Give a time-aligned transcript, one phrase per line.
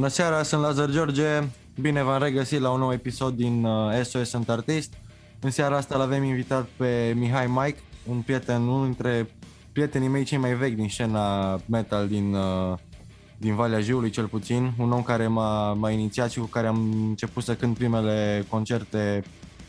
[0.00, 1.42] Bună seara, sunt Lazar George.
[1.80, 4.92] Bine v-am regăsit la un nou episod din uh, SOS Sunt Artist.
[5.40, 9.30] În seara asta l-avem invitat pe Mihai Mike, un prieten, unul dintre
[9.72, 12.78] prietenii mei cei mai vechi din scena metal din, uh,
[13.36, 17.06] din Valea Jiului cel puțin, un om care m-a, m-a inițiat și cu care am
[17.08, 19.24] început să cânt primele concerte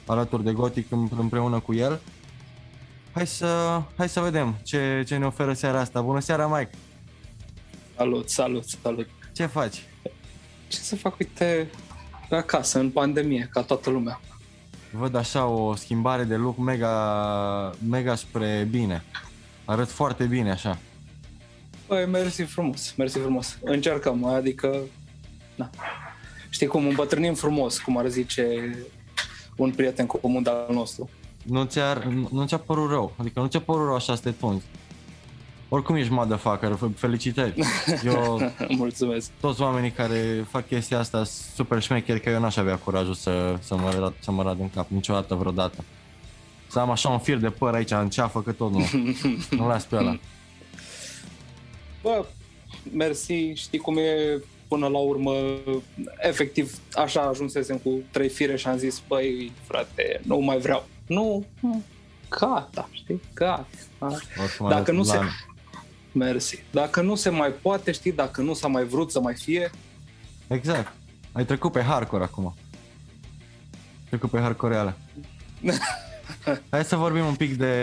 [0.05, 1.99] alături de Gothic împreună cu el.
[3.13, 6.01] Hai să, hai să vedem ce, ce ne oferă seara asta.
[6.01, 6.77] Bună seara, Mike!
[7.97, 9.07] Salut, salut, salut!
[9.33, 9.83] Ce faci?
[10.71, 11.69] Ce să fac, uite,
[12.29, 14.19] acasă, în pandemie, ca toată lumea.
[14.91, 19.03] Văd așa o schimbare de look mega, mega spre bine.
[19.65, 20.77] Arăt foarte bine așa.
[21.87, 23.57] Păi, mersi frumos, mersi frumos.
[23.63, 24.77] Încercăm, adică,
[25.55, 25.69] na.
[26.49, 28.75] Știi cum, îmbătrânim frumos, cum ar zice
[29.55, 31.09] un prieten comun al nostru.
[31.43, 34.65] Nu ți-a, nu ți-a părut rău, adică nu ți-a părut rău așa să te tunzi.
[35.73, 37.53] Oricum ești motherfucker, felicitări.
[38.05, 39.31] Eu, Mulțumesc.
[39.39, 41.23] Toți oamenii care fac chestia asta
[41.55, 44.69] super șmecheri, că eu n-aș avea curajul să, să, mă, rad, să mă rad în
[44.69, 45.83] cap niciodată, vreodată.
[46.67, 48.85] Să am așa un fir de păr aici în ceafă, că tot nu.
[49.57, 50.19] nu las pe ăla.
[52.01, 52.25] Bă,
[52.93, 55.33] mersi, știi cum e până la urmă,
[56.17, 60.85] efectiv, așa ajunsesem cu trei fire și am zis, băi, frate, nu mai vreau.
[61.07, 61.45] Nu,
[62.29, 63.67] gata, știi, gata.
[64.69, 65.19] Dacă nu se...
[66.11, 66.63] Mersi.
[66.71, 69.71] Dacă nu se mai poate, știi, dacă nu s-a mai vrut să mai fie...
[70.47, 70.93] Exact.
[71.31, 72.53] Ai trecut pe hardcore acum.
[74.07, 74.97] Trecut pe hardcore reale.
[76.69, 77.75] Hai să vorbim un pic de,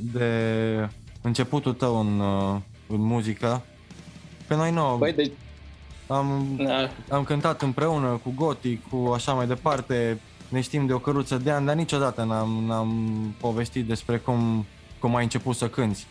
[0.00, 0.88] de
[1.20, 2.56] începutul tău în, uh,
[2.88, 3.62] în muzică.
[4.46, 4.96] Pe noi nu.
[4.98, 5.30] Băi, de...
[6.06, 6.90] am, da.
[7.10, 10.20] am cântat împreună cu Goti, cu așa mai departe.
[10.48, 14.66] Ne știm de o căruță de ani, dar niciodată n-am, n-am povestit despre cum,
[14.98, 16.06] cum ai început să cânti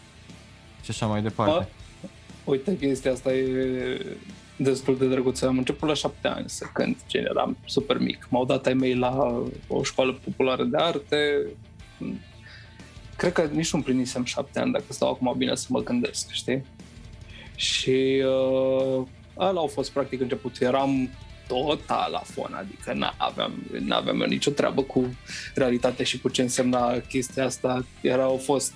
[0.83, 1.63] și așa mai departe.
[1.63, 2.09] A,
[2.43, 4.17] uite, chestia asta e
[4.57, 5.47] destul de drăguță.
[5.47, 8.27] Am început la șapte ani să cânt, gen eram super mic.
[8.29, 11.47] M-au dat ai mei la o școală populară de arte.
[13.15, 16.65] Cred că nici nu împlinisem șapte ani, dacă stau acum bine să mă gândesc, știi?
[17.55, 19.05] Și uh,
[19.37, 20.61] ăla au fost practic început.
[20.61, 21.09] Eram
[21.47, 25.15] total la fon, adică n-aveam, n-aveam nicio treabă cu
[25.55, 27.85] realitatea și cu ce însemna chestia asta.
[28.01, 28.73] Era, au fost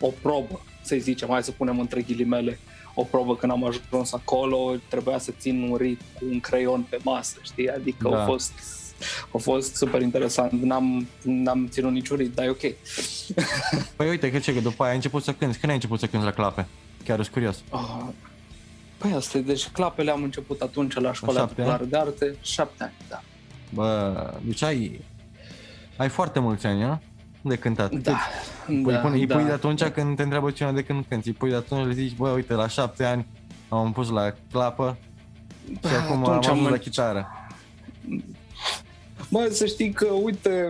[0.00, 2.58] o probă să zicem, hai să punem între ghilimele,
[2.94, 6.98] o probă când am ajuns acolo, trebuia să țin un rit cu un creion pe
[7.02, 7.70] masă, știi?
[7.70, 8.22] Adică da.
[8.22, 8.52] a fost
[9.34, 10.52] a fost super interesant.
[10.52, 12.60] N-am, n-am ținut niciun rit, dar e ok.
[13.96, 15.58] Păi uite că ce, că după aia ai început să cânti.
[15.58, 16.66] Când ai început să cânti la clape?
[17.04, 17.62] Chiar sunt curios.
[17.72, 18.06] Uh,
[18.96, 23.22] păi asta, deci clapele am început atunci la școala populară de arte, șapte ani, da.
[23.74, 25.00] Bă, deci ai,
[25.96, 27.00] ai foarte mulți ani, nu?
[27.42, 27.94] De cântat.
[27.94, 28.18] Da.
[28.66, 29.34] Îi pui, da, îi da.
[29.34, 31.28] pui de atunci când te întreabă cineva de când cânti.
[31.28, 33.26] Îi pui de atunci le zici, bă, uite, la șapte ani
[33.68, 34.98] am pus la clapă
[35.66, 37.26] și bă, acum am ajuns la chitară.
[39.30, 40.66] Bă, să știi că, uite,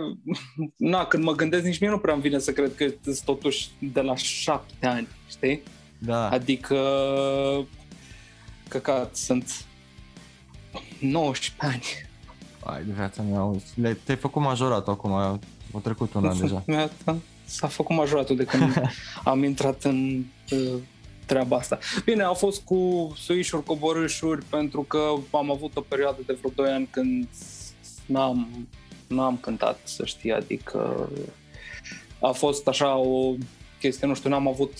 [0.77, 3.69] na, când mă gândesc, nici mie nu prea îmi vine să cred că sunt totuși
[3.79, 5.61] de la șapte ani, știi?
[5.97, 6.29] Da.
[6.29, 6.77] Adică,
[8.67, 9.65] căcat, sunt
[10.99, 11.83] 19 ani.
[12.63, 15.39] Ai de viața mea, te-ai făcut majorat acum,
[15.73, 16.63] a trecut un an deja.
[17.45, 18.81] S-a făcut majoratul de când
[19.23, 20.73] am intrat în uh,
[21.25, 21.79] treaba asta.
[22.05, 26.71] Bine, a fost cu suișuri, coborâșuri, pentru că am avut o perioadă de vreo 2
[26.71, 27.27] ani când
[28.05, 28.67] n-am,
[29.07, 31.09] n-am cântat, să știi, adică
[32.21, 33.33] a fost așa o
[33.79, 34.71] chestie, nu știu, n-am avut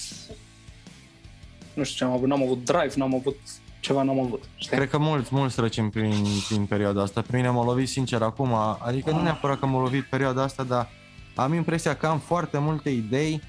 [1.73, 3.38] nu știu ce am avut, n-am avut drive, n-am avut
[3.79, 4.44] ceva n-am avut.
[4.56, 4.78] Știi?
[4.78, 7.22] Cred că mulți, mulți trecem prin, prin perioada asta.
[7.22, 10.90] Pe mine m-a lovit sincer acum, adică nu neapărat că m-a lovit perioada asta, dar
[11.35, 13.42] am impresia că am foarte multe idei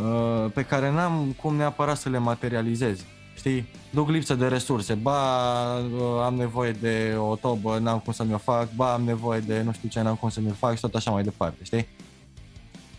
[0.00, 3.04] uh, pe care n-am cum neapărat să le materializez.
[3.36, 3.66] Știi?
[3.90, 4.94] Duc lipsă de resurse.
[4.94, 8.74] Ba, uh, am nevoie de o tobă, n-am cum să mi-o fac.
[8.74, 11.10] Ba, am nevoie de nu știu ce, n-am cum să mi-o fac și tot așa
[11.10, 11.86] mai departe, știi?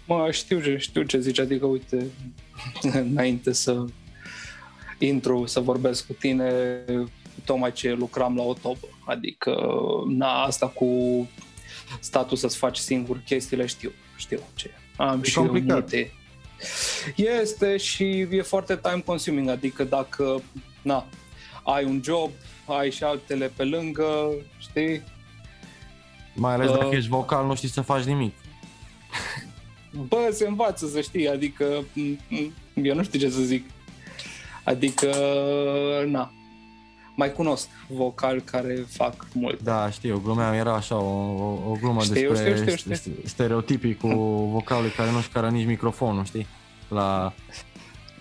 [0.05, 2.05] Mă, știu ce, știu ce zici, adică uite,
[3.11, 3.85] înainte să
[5.07, 6.53] intru să vorbesc cu tine
[7.45, 8.87] tocmai ce lucram la o tobă.
[9.05, 9.55] Adică,
[10.07, 10.87] na, asta cu
[11.99, 14.71] statul să-ți faci singur chestiile, știu, știu ce.
[14.97, 15.79] Am e și complicat.
[15.79, 16.11] multe.
[17.15, 20.41] Este și e foarte time consuming, adică dacă,
[20.81, 21.05] na,
[21.63, 22.31] ai un job,
[22.65, 25.01] ai și altele pe lângă, știi?
[26.33, 28.33] Mai ales uh, dacă ești vocal, nu știi să faci nimic.
[30.07, 31.83] Bă, se învață să știi, adică
[32.73, 33.65] eu nu știu ce să zic.
[34.63, 35.11] Adică,
[36.07, 36.31] na,
[37.15, 39.61] mai cunosc vocal care fac mult.
[39.61, 41.09] Da, știu, glumea era așa, o,
[41.43, 43.11] o, o glumă știu, despre știu, știu, știu.
[43.25, 44.07] stereotipii cu
[44.51, 46.47] vocalul care nu-și care nici microfonul, știi,
[46.87, 47.33] la,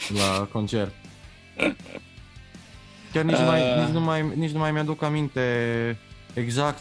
[0.08, 0.94] la concert.
[3.12, 3.46] Chiar nici, uh...
[3.46, 5.98] mai, nici, nu mai, nici nu mai mi-aduc aminte
[6.34, 6.80] exact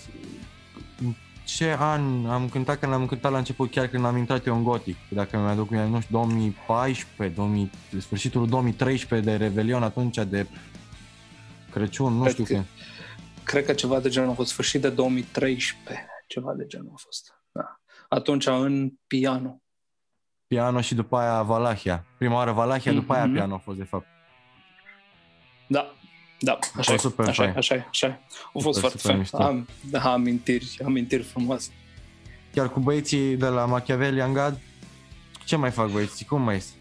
[1.44, 4.64] ce an am cântat când am cântat la început, chiar când am intrat eu în
[4.64, 10.48] Gothic, dacă mi-aduc, nu știu, 2014, 2000, sfârșitul 2013 de Revelion, atunci de
[11.72, 12.66] Crăciun, nu Cred știu când.
[13.44, 17.34] Cred că ceva de genul a fost sfârșit de 2013, ceva de genul a fost.
[17.52, 17.80] Da.
[18.10, 19.62] Atunci în piano.
[20.48, 22.06] Piano și după aia Valahia.
[22.18, 22.96] Prima oară Valahia, mm-hmm.
[22.96, 23.34] după aia mhm.
[23.34, 24.06] piano a fost de fapt.
[25.68, 25.94] Da,
[26.44, 27.54] da, așa, super așa, fain.
[27.58, 28.20] așa, așa.
[28.54, 29.28] A fost super, foarte fain.
[29.32, 31.70] Am, da, amintiri, amintiri frumoase.
[32.54, 34.60] Chiar cu băieții de la Machiavelli Angad,
[35.46, 36.26] ce mai fac băieții?
[36.26, 36.72] Cum mai este?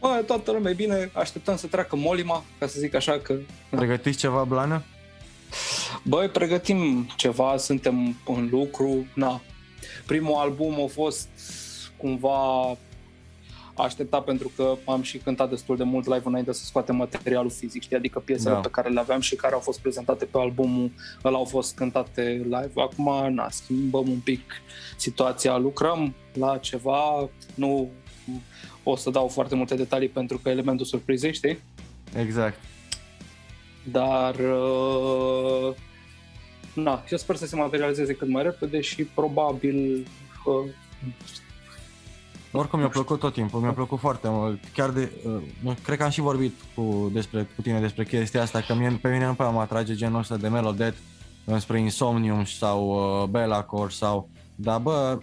[0.00, 3.34] Bă, toată lumea e bine, așteptăm să treacă Molima, ca să zic așa că...
[3.70, 4.82] Pregătiți ceva, Blană?
[6.02, 9.40] Băi, pregătim ceva, suntem în lucru, na.
[10.06, 11.28] Primul album a fost
[11.96, 12.76] cumva
[13.74, 17.82] așteptat pentru că am și cântat destul de mult live înainte să scoatem materialul fizic,
[17.82, 17.96] știi?
[17.96, 18.60] adică piesele da.
[18.60, 20.90] pe care le aveam și care au fost prezentate pe albumul
[21.24, 22.72] ăla au fost cântate live.
[22.74, 24.40] Acum, na, schimbăm un pic
[24.96, 27.90] situația, lucrăm la ceva, nu
[28.82, 31.58] o să dau foarte multe detalii pentru că elementul surprizei, știi?
[32.16, 32.60] Exact.
[33.90, 35.74] Dar uh,
[36.74, 40.06] na, eu sper să se materializeze cât mai repede și probabil
[40.44, 40.70] uh,
[42.52, 44.60] oricum mi-a plăcut tot timpul, mi-a plăcut foarte mult.
[44.72, 45.12] Chiar de,
[45.64, 48.98] uh, cred că am și vorbit cu, despre, cu tine despre chestia asta, că mie,
[49.02, 50.94] pe mine nu prea mă atrage genul ăsta de Melodet
[51.58, 54.28] spre Insomnium sau uh, Bellacore sau...
[54.54, 55.18] Dar bă,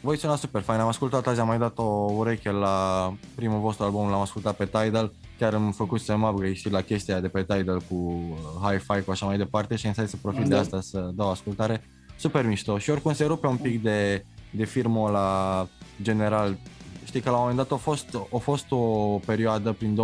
[0.00, 3.84] voi suna super fain, am ascultat azi, am mai dat o ureche la primul vostru
[3.84, 7.28] album, l-am ascultat pe Tidal, chiar îmi făcut să mă upgrade și la chestia de
[7.28, 10.60] pe Tidal cu uh, hi-fi cu așa mai departe și am să profit de da.
[10.60, 11.84] asta să dau ascultare.
[12.18, 15.68] Super mișto și oricum se rupe un pic de, de firmul la
[16.02, 16.56] general.
[17.04, 19.98] Știi că la un moment dat a fost, a fost o perioadă prin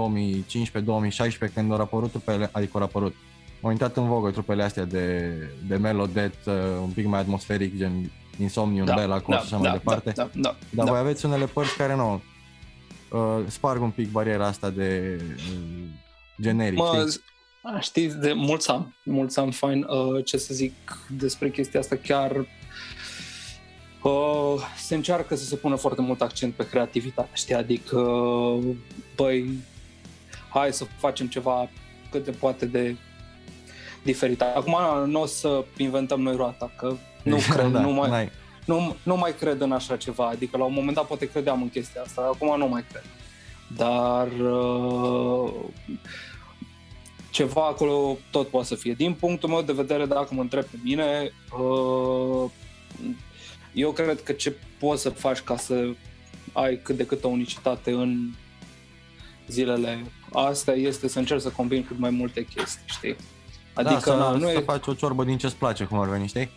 [1.48, 3.14] 2015-2016 când au apărut trupele, adică au apărut,
[3.62, 5.32] au intrat în vogă trupele astea de,
[5.68, 9.62] de melodet, uh, un pic mai atmosferic, gen Insomnium, da, Bella Cos da, și așa
[9.62, 10.12] da, mai departe.
[10.14, 10.90] Da, da, da, Dar da.
[10.90, 12.22] voi aveți unele părți care nu
[13.10, 15.88] uh, sparg un pic bariera asta de uh,
[16.40, 17.20] generic, mă, știi?
[17.80, 19.86] Știți, de mulți am, mulți am fain.
[19.88, 20.72] Uh, ce să zic
[21.08, 22.46] despre chestia asta, chiar
[24.02, 27.54] uh, se încearcă să se pună foarte mult accent pe creativitate, știi?
[27.54, 27.98] Adică,
[29.16, 29.58] băi,
[30.48, 31.68] hai să facem ceva
[32.10, 32.96] cât de poate de
[34.02, 34.40] diferit.
[34.40, 34.76] Acum
[35.06, 38.30] nu o să inventăm noi roata, că nu cred, da, nu, mai,
[38.64, 40.26] nu, nu mai cred în așa ceva.
[40.26, 43.04] Adică la un moment dat poate credeam în chestia asta, acum nu mai cred.
[43.76, 45.52] Dar uh,
[47.30, 48.92] ceva acolo tot poate să fie.
[48.92, 52.50] Din punctul meu de vedere, dacă mă întreb pe mine, uh,
[53.72, 55.88] eu cred că ce poți să faci ca să
[56.52, 58.30] ai cât de cât o unicitate în
[59.48, 63.16] zilele astea este să încerci să combini cât mai multe chestii, știi?
[63.74, 64.60] Da, adică da, să, nu să e...
[64.60, 66.50] faci o ciorbă din ce-ți place, cum ar veni, știi?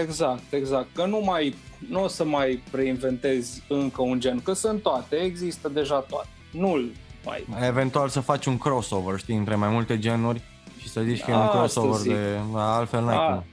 [0.00, 0.88] Exact, exact.
[0.94, 1.54] Că nu mai,
[1.88, 6.28] nu o să mai reinventezi încă un gen, că sunt toate, există deja toate.
[6.50, 6.92] Nu-l
[7.24, 7.46] mai...
[7.66, 10.42] Eventual să faci un crossover, știi, între mai multe genuri
[10.78, 12.12] și să zici că e un crossover zic.
[12.12, 12.38] de...
[12.54, 13.44] Altfel n-ai A, cum.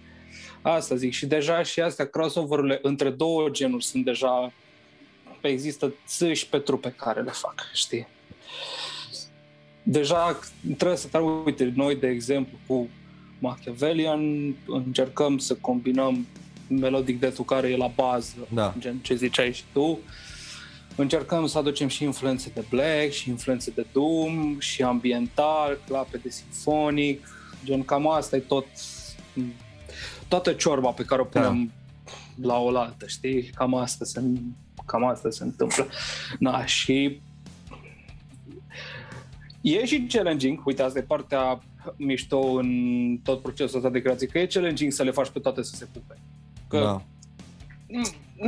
[0.62, 1.12] Asta zic.
[1.12, 4.54] Și deja și astea, crossover-urile între două genuri sunt deja...
[5.42, 8.08] Există țâși pe trupe care le fac, știi?
[9.84, 10.40] Deja
[10.78, 12.90] trebuie să te uite, noi, de exemplu, cu
[13.40, 16.28] Machiavellian, încercăm să combinăm
[16.68, 18.74] melodic de care e la bază, da.
[18.80, 20.00] gen ce ziceai și tu.
[20.96, 26.30] Încercăm să aducem și influențe de black, și influențe de doom, și ambiental, clape de
[26.30, 27.28] sinfonic,
[27.64, 28.66] gen cam asta e tot
[30.32, 31.40] toată ciorba pe care o da.
[31.40, 31.72] punem
[32.36, 32.48] da.
[32.48, 33.44] la oaltă, știi?
[33.44, 34.22] Cam asta se,
[34.86, 35.88] cam asta se întâmplă.
[36.40, 37.22] Na, și
[39.62, 41.60] e și challenging, uite, asta e partea
[41.96, 42.70] mișto în
[43.24, 45.88] tot procesul ăsta de creație, că e challenging să le faci pe toate să se
[45.92, 46.20] pupe.
[46.68, 47.02] Că da.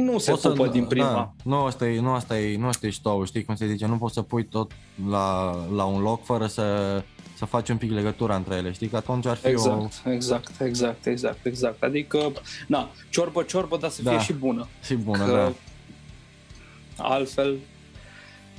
[0.02, 1.14] nu se poți pupă să, din prima.
[1.14, 3.86] Da, nu asta e, nu asta e, nu asta e ștou, știi cum se zice,
[3.86, 4.72] nu poți să pui tot
[5.10, 6.64] la, la un loc fără să,
[7.38, 10.10] să faci un pic legătura între ele, știi, că atunci ar fi exact, o...
[10.12, 12.32] Exact, exact, exact, exact, adică,
[12.68, 14.68] na, ciorbă, ciorbă, dar să da, fie și bună.
[14.84, 15.54] Și bună, că da.
[17.04, 17.58] Altfel,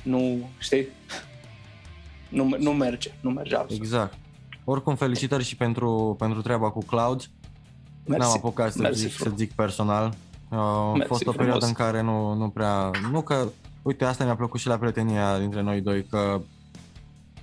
[0.03, 0.87] nu, știi,
[2.29, 3.77] nu, nu merge, nu merge altfel.
[3.77, 4.17] Exact.
[4.63, 7.29] Oricum, felicitări și pentru, pentru treaba cu Cloud.
[8.05, 8.27] Mersi.
[8.27, 10.13] N-am apucat să, Mersi, zic, să zic personal.
[10.49, 11.77] a Mersi, fost o perioadă frumos.
[11.77, 12.91] în care nu, nu prea...
[13.11, 13.47] Nu că...
[13.81, 16.41] Uite, asta mi-a plăcut și la prietenia dintre noi doi, că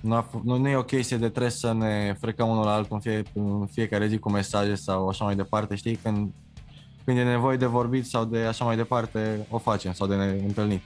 [0.03, 2.95] nu, a, nu, nu e o chestie de trebuie să ne frecăm unul la altul
[2.95, 5.95] în, fie, în fiecare zi cu mesaje sau așa mai departe, știi?
[5.95, 6.31] Când,
[7.05, 10.23] când e nevoie de vorbit sau de așa mai departe, o facem sau de ne
[10.45, 10.81] întâlni.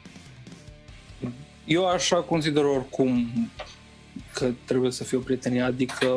[1.65, 3.27] Eu așa consider oricum
[4.33, 6.07] că trebuie să fie o prietenie, adică,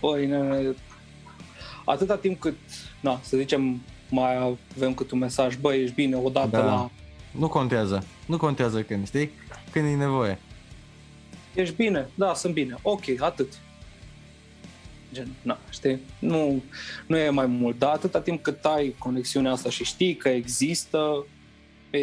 [0.00, 0.74] băi, nene,
[1.84, 2.56] atâta timp cât,
[3.00, 6.64] na, să zicem, mai avem cât un mesaj, băi, ești bine, odată Da.
[6.64, 6.90] la,
[7.30, 8.04] Nu contează.
[8.26, 9.30] Nu contează când, știi?
[9.70, 10.38] Când e nevoie.
[11.54, 12.08] Ești bine?
[12.14, 12.76] Da, sunt bine.
[12.82, 13.52] Ok, atât.
[15.12, 16.00] Gen, na, știi?
[16.18, 16.62] Nu,
[17.06, 21.26] nu e mai mult, dar atâta timp cât ai conexiunea asta și știi că există,
[21.90, 21.98] e,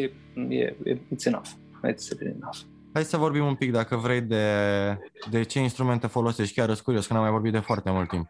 [0.49, 1.47] e, e it's enough.
[1.93, 2.57] It's really enough.
[2.93, 4.97] Hai să vorbim un pic, dacă vrei, de,
[5.29, 6.55] de ce instrumente folosești.
[6.55, 8.29] Chiar sunt curios, că n-am mai vorbit de foarte mult timp.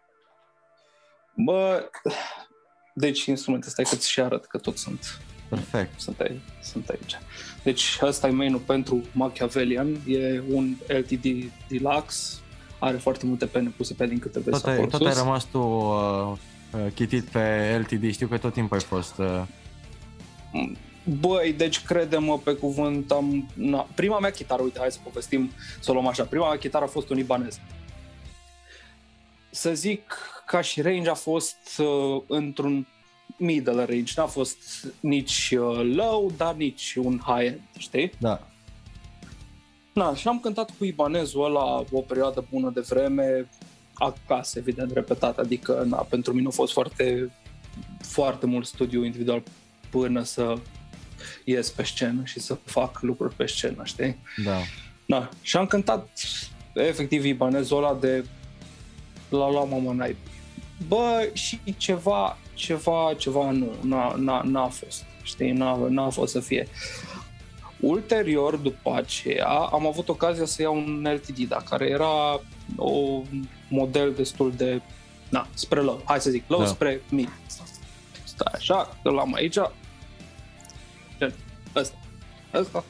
[1.36, 1.90] Bă,
[2.94, 5.20] deci instrumente, stai că ți și arăt că tot sunt,
[5.56, 6.00] Perfect.
[6.00, 7.18] sunt, aici, sunt aici.
[7.64, 12.40] Deci ăsta e main pentru Machiavellian, e un LTD Deluxe,
[12.80, 15.22] are foarte multe pene puse pe din câte vezi Tot ai, acolo tot ai sus.
[15.22, 16.32] rămas tu uh,
[16.72, 18.12] uh, chitit pe LTD.
[18.12, 19.18] Știu că tot timpul ai fost...
[19.18, 19.42] Uh,
[21.20, 25.92] Băi, deci crede-mă pe cuvânt, am, na, prima mea chitară, uite, hai să povestim, să
[25.92, 27.60] o luăm așa, prima mea chitară a fost un ibanez.
[29.50, 32.88] Să zic, ca și range a fost uh, într-un
[33.42, 38.12] middle range, n-a fost nici uh, low, dar nici un high-end, știi?
[38.18, 38.46] da.
[39.94, 43.50] Na, și am cântat cu ibanezul ăla o perioadă bună de vreme,
[43.94, 47.32] acasă, evident, repetat, adică na, pentru mine a fost foarte,
[48.02, 49.44] foarte mult studiu individual
[49.90, 50.58] până să
[51.46, 54.18] ies pe scenă și să fac lucruri pe scenă, știi?
[54.44, 54.58] Da.
[55.06, 56.10] Na, și am cântat
[56.74, 58.26] efectiv ibanezul ăla de
[59.30, 60.31] la la mama naibii.
[60.88, 66.40] Bă, și ceva, ceva, ceva nu, n-a, n-a, n-a fost, știi, n-a, n-a fost să
[66.40, 66.68] fie.
[67.80, 72.42] Ulterior, după aceea, am avut ocazia să iau un LTD, da, care era
[72.76, 74.82] un model destul de,
[75.30, 76.66] na, spre low, hai să zic, low Da.
[76.66, 76.72] da.
[76.72, 77.30] spre mid.
[78.24, 79.58] Stai așa, îl am aici,
[81.18, 81.34] gen,
[81.76, 81.98] ăsta,
[82.54, 82.84] ăsta,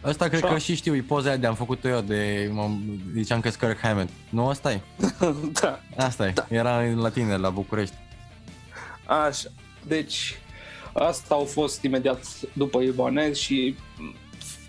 [0.00, 0.52] Asta cred Așa.
[0.52, 2.70] că și știu, e poza aia de am făcut-o eu de, mă,
[3.14, 4.10] ziceam că Kirk Hammett.
[4.28, 4.80] Nu, asta e.
[5.60, 6.30] da, Asta e.
[6.30, 6.46] Da.
[6.48, 7.94] Era la tine, la București.
[9.06, 9.48] Așa.
[9.86, 10.38] Deci,
[10.92, 13.76] asta au fost imediat după Ibanez și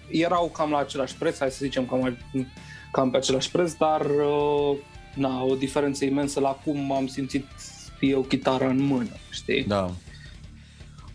[0.08, 2.18] erau cam la același preț, hai să zicem cam,
[2.92, 4.78] cam pe același preț, dar uh,
[5.16, 7.46] na, o diferență imensă la cum am simțit
[8.00, 9.64] eu chitara în mână, știi?
[9.64, 9.92] Da.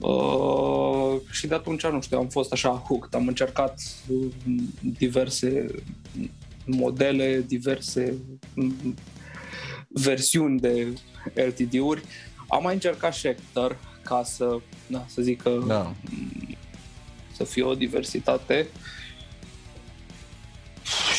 [0.05, 4.27] Uh, și de atunci, nu știu, am fost așa hooked, am încercat uh,
[4.81, 5.67] diverse
[6.67, 8.15] modele, diverse
[8.55, 8.95] mm,
[9.89, 10.93] versiuni de
[11.35, 12.03] LTD-uri.
[12.49, 15.95] Am mai încercat Schecter ca să, na, să zic că Da.
[17.37, 18.67] să fie o diversitate.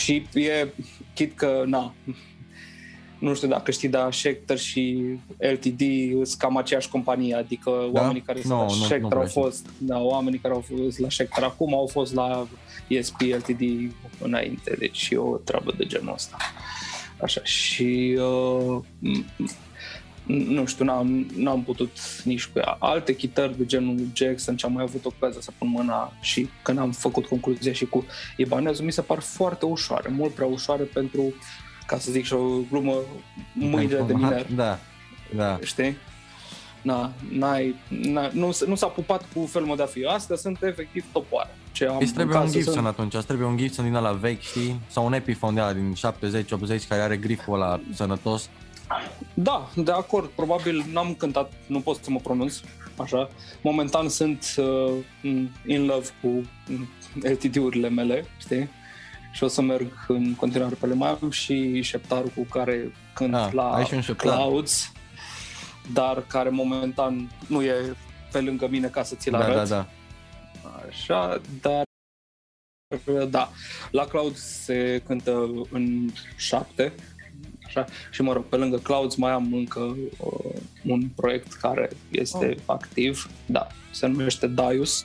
[0.03, 0.67] Și e,
[1.13, 1.93] chit că, na,
[3.19, 5.03] nu știu dacă știi, dar Schecter și
[5.37, 5.81] LTD
[6.13, 8.01] sunt cam aceeași companie, adică Da?
[8.01, 9.41] oamenii care sunt Nu, la nu- nu Schecter prea au știu.
[9.41, 12.47] fost, da, oamenii care au fost la Schecter acum au fost la
[12.87, 13.91] ESP LTD
[14.21, 16.37] înainte, deci e o treabă de genul ăsta.
[17.21, 19.45] Așa, și uh, m-
[20.27, 22.75] nu știu, n-am, n-am putut nici cu ea.
[22.79, 26.77] Alte chitări de genul Jackson, ce am mai avut ocazia să pun mâna și când
[26.77, 28.05] am făcut concluzia și cu
[28.37, 31.33] Ibanezul, mi se par foarte ușoare, mult prea ușoare pentru,
[31.85, 32.39] ca să zic și o
[32.69, 32.95] glumă,
[33.53, 34.79] mâinile de miner, Da.
[35.35, 35.59] Da.
[35.63, 35.97] știi?
[36.81, 40.03] Na, n-ai, n-ai, nu, s- nu s-a pupat cu felul meu de a fi.
[40.05, 41.49] Astea sunt efectiv topoare.
[41.71, 43.93] Ce am Îți trebuie în un casă Gibson sunt- atunci, îți trebuie un Gibson din
[43.93, 44.79] ăla vechi, știi?
[44.87, 48.49] Sau un Epiphone de ăla din 70-80 care are griful ăla sănătos.
[49.33, 50.29] Da, de acord.
[50.29, 52.55] Probabil n-am cântat, nu pot să mă pronunț
[52.97, 53.29] așa.
[53.61, 54.91] Momentan sunt uh,
[55.67, 56.27] in love cu
[56.67, 56.87] mm,
[57.33, 58.69] LTD-urile mele, știi?
[59.35, 60.93] Și o să merg în continuare pe ele.
[60.95, 64.35] Mai am și șeptarul cu care cânt Ah, la ai și un șeptar.
[64.35, 64.91] Clouds,
[65.93, 67.95] dar care momentan nu e
[68.31, 69.55] pe lângă mine ca să ți-l Da, arăt.
[69.55, 69.87] da, da.
[70.89, 71.83] Așa, dar
[73.29, 73.49] da,
[73.91, 76.93] la Cloud se cântă în șapte,
[77.65, 82.49] așa, și mă rog, pe lângă Clouds mai am încă uh, un proiect care este
[82.57, 82.61] Oh.
[82.65, 85.03] activ, da, se numește Daius,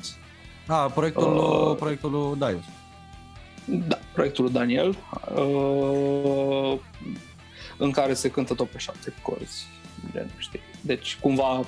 [0.66, 2.62] Ah, proiectul, Uh, proiectul lui Daius.
[3.64, 4.88] Da, proiectul lui Daniel,
[5.34, 6.78] uh,
[7.76, 9.66] în care se cântă tot pe șapte corzi,
[10.12, 11.60] gen, știi, deci cumva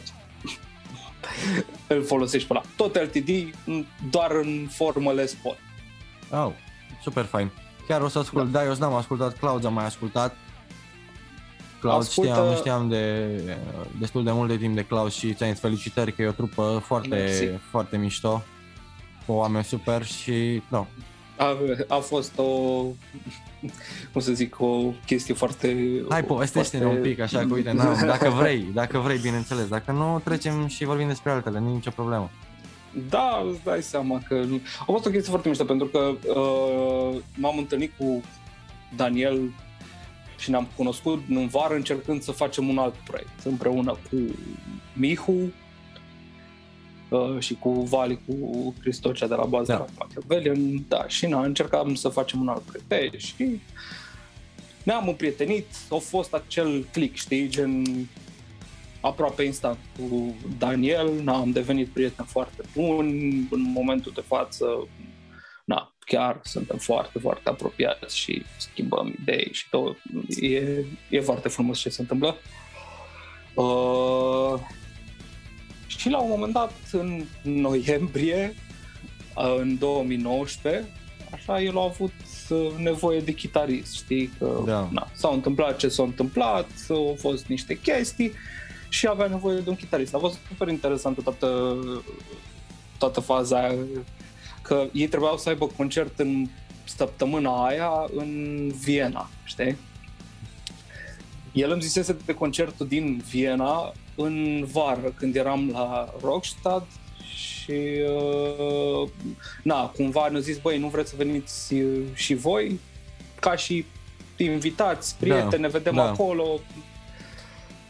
[1.86, 3.28] îl folosești pe la tot LTD,
[4.10, 5.56] doar în formă Les Paul.
[6.46, 6.52] Oh,
[7.02, 7.50] super fain.
[7.88, 8.58] Chiar o să ascult da.
[8.58, 10.36] Daius, n-am ascultat, Clouds am mai ascultat.
[11.80, 13.26] Clouds Ascultă- știam, știam de
[13.98, 17.08] destul de mult de timp de Clouds și ți felicitări că e o trupă foarte,
[17.08, 17.44] Mersi.
[17.70, 18.42] foarte mișto.
[19.26, 20.86] Cu oameni super și, no,
[21.42, 21.56] A,
[21.88, 22.44] a fost o,
[24.12, 25.76] cum să zic, o chestie foarte...
[26.08, 29.68] Hai, povestește-ne un pic, așa că, uite, n-am, dacă vrei, dacă vrei, bineînțeles.
[29.68, 32.30] Dacă nu, trecem și vorbim despre altele, nu e nicio problemă.
[33.08, 34.44] Da, îți dai seama că...
[34.80, 38.22] A fost o chestie foarte mișto, pentru că uh, m-am întâlnit cu
[38.96, 39.40] Daniel
[40.38, 44.16] și ne-am cunoscut în vară încercând să facem un alt proiect împreună cu
[44.92, 45.52] Mihu
[47.12, 49.78] uh, și cu Vali, cu Cristocea de la bază Da.
[49.78, 53.60] la Machiavellian, da, și na, încercam să facem un alt proiect și
[54.82, 57.84] ne-am împrietenit, a fost acel click, știi, gen
[59.00, 64.88] aproape instant cu Daniel, na, am devenit prieteni foarte buni, în momentul de față,
[65.64, 69.96] na, chiar suntem foarte, foarte apropiați și schimbăm idei și tot.
[70.40, 72.36] E, e foarte frumos ce se întâmplă.
[73.54, 74.60] Uh,
[75.98, 78.54] și la un moment dat, în noiembrie,
[79.36, 80.88] uh, în 2019,
[81.30, 82.12] așa, el a avut
[82.48, 84.30] uh, nevoie de chitarist, știi?
[84.38, 84.88] Că, Da.
[84.92, 88.32] na, s-au întâmplat ce s-au întâmplat, au fost niște chestii
[88.88, 90.14] și avea nevoie de un chitarist.
[90.14, 91.76] A fost super interesantă toată,
[92.98, 93.74] toată faza aia,
[94.62, 96.48] că ei trebuiau să aibă concert în
[96.84, 99.76] săptămâna aia în Viena, știi?
[101.52, 106.86] El îmi zisese de concertul din Viena în vară, când eram la Rockstad
[107.34, 109.08] și uh,
[109.62, 112.80] na, cumva ne-a zis, băi, nu vreți să veniți uh, și voi?
[113.40, 113.84] Ca și
[114.36, 116.08] invitați, prieteni, Da, ne vedem da.
[116.08, 116.60] acolo,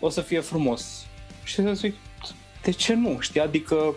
[0.00, 1.06] o să fie frumos.
[1.44, 1.94] Și să zic,
[2.62, 3.40] de ce nu, știi?
[3.40, 3.94] Adică,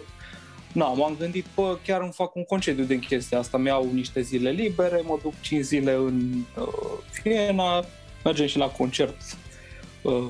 [0.72, 4.50] na, m-am gândit, bă, chiar îmi fac un concediu din chestia asta, mi-au niște zile
[4.50, 6.67] libere, mă duc 5 zile în uh,
[7.24, 7.86] Viena,
[8.24, 9.17] mergem și la concert
[10.01, 10.24] uh,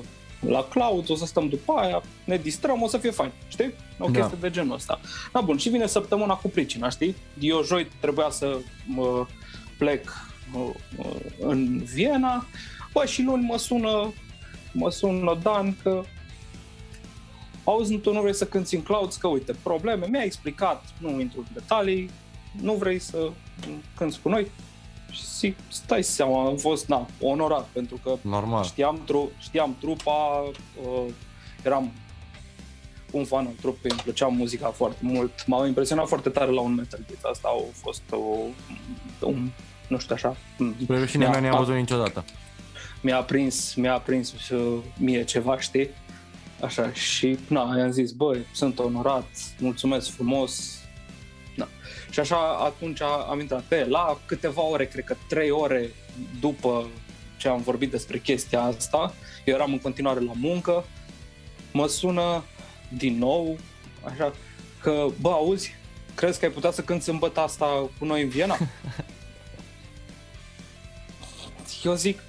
[0.48, 3.72] la Cloud, o să stăm după aia, ne distrăm, o să fie fain, știi?
[3.98, 4.18] O Da.
[4.18, 5.00] chestie de genul ăsta.
[5.32, 7.16] Da, bun, și vine săptămâna cu pricina, știi?
[7.38, 9.26] Eu joi trebuia să mă
[9.78, 10.08] plec
[10.54, 11.06] uh, uh,
[11.38, 12.46] în Viena,
[12.92, 14.12] bă, și luni mă sună,
[14.72, 16.02] mă sună Dan că
[17.64, 21.38] auzi, tu nu vrei să cânti în Clouds, că uite, probleme, mi-a explicat, nu intru
[21.38, 22.10] în detalii,
[22.60, 23.30] nu vrei să
[23.96, 24.46] cânti cu noi?
[25.16, 28.64] Și zic, stai seama, am fost, na, onorat, pentru că Normal.
[28.64, 30.42] știam, tru- știam trupa,
[30.82, 31.12] uh,
[31.64, 31.92] eram
[33.10, 36.74] un fan al trupei, îmi plăcea muzica foarte mult, m-a impresionat foarte tare la un
[36.74, 38.16] metal beat, asta a fost o,
[39.26, 39.50] un,
[39.88, 40.36] nu știu așa,
[40.82, 42.24] Spre rușinea mea Mi-a- n-am văzut niciodată.
[43.02, 45.88] mi-a prins, mi-a prins uh, mie ceva, știi?
[46.60, 49.26] Așa, și na, i-am zis, băi, sunt onorat,
[49.58, 50.78] mulțumesc frumos.
[51.56, 51.68] Na.
[52.10, 53.90] Și așa atunci am intrat pe el.
[53.90, 55.90] la câteva ore, cred că trei ore
[56.40, 56.86] după
[57.36, 59.14] ce am vorbit despre chestia asta,
[59.44, 60.84] eu eram în continuare la muncă,
[61.72, 62.44] mă sună
[62.96, 63.58] din nou,
[64.04, 64.32] așa,
[64.80, 65.74] că, bă, auzi,
[66.14, 68.58] crezi că ai putea să cânti sâmbătă asta cu noi în Viena?
[71.84, 72.20] Eu zic,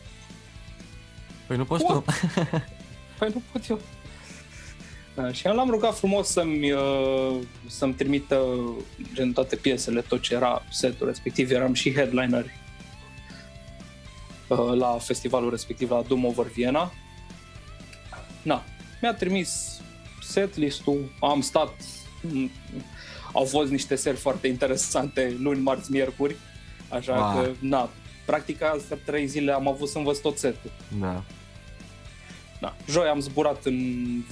[1.48, 2.04] Păi nu poți What?
[2.04, 2.12] tu.
[3.18, 3.80] Păi nu pot eu.
[5.22, 8.46] Da, și l-am rugat frumos să-mi, uh, să-mi trimită
[9.14, 11.52] gen toate piesele, tot ce era setul respectiv.
[11.52, 12.46] Eram și headliner
[14.48, 16.92] uh, la festivalul respectiv, la Doom Over Viena.
[18.42, 18.64] Na,
[19.02, 19.82] mi-a trimis
[20.22, 21.74] setlist-ul, am stat,
[22.28, 22.52] m-
[23.34, 26.36] au fost niște seri foarte interesante luni, marți, miercuri,
[26.90, 27.34] așa Ah.
[27.44, 27.90] că, na,
[28.26, 30.72] practic astea trei zile am avut să învăț tot setul.
[31.00, 31.24] Da.
[32.60, 32.76] Da.
[32.90, 33.78] Joi am zburat în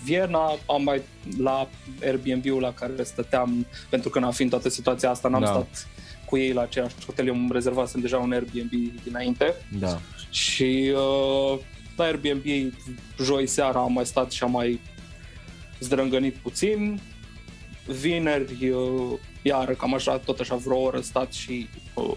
[0.03, 1.01] Viena, am mai
[1.37, 1.69] la
[2.01, 5.45] Airbnb-ul la care stăteam, pentru că n-a fiind toată situația asta, n-am Da.
[5.47, 5.53] da.
[5.53, 5.87] stat
[6.25, 8.71] cu ei la aceeași hotel, eu îmi rezervasem deja un Airbnb
[9.03, 9.99] dinainte Da.
[10.29, 11.59] și uh,
[11.95, 12.73] la Airbnb
[13.23, 14.79] joi seara am mai stat și am mai
[15.79, 16.99] zdrângănit puțin.
[17.87, 22.11] Vineri, uh, iară cam așa, tot așa vreo oră stat și uh,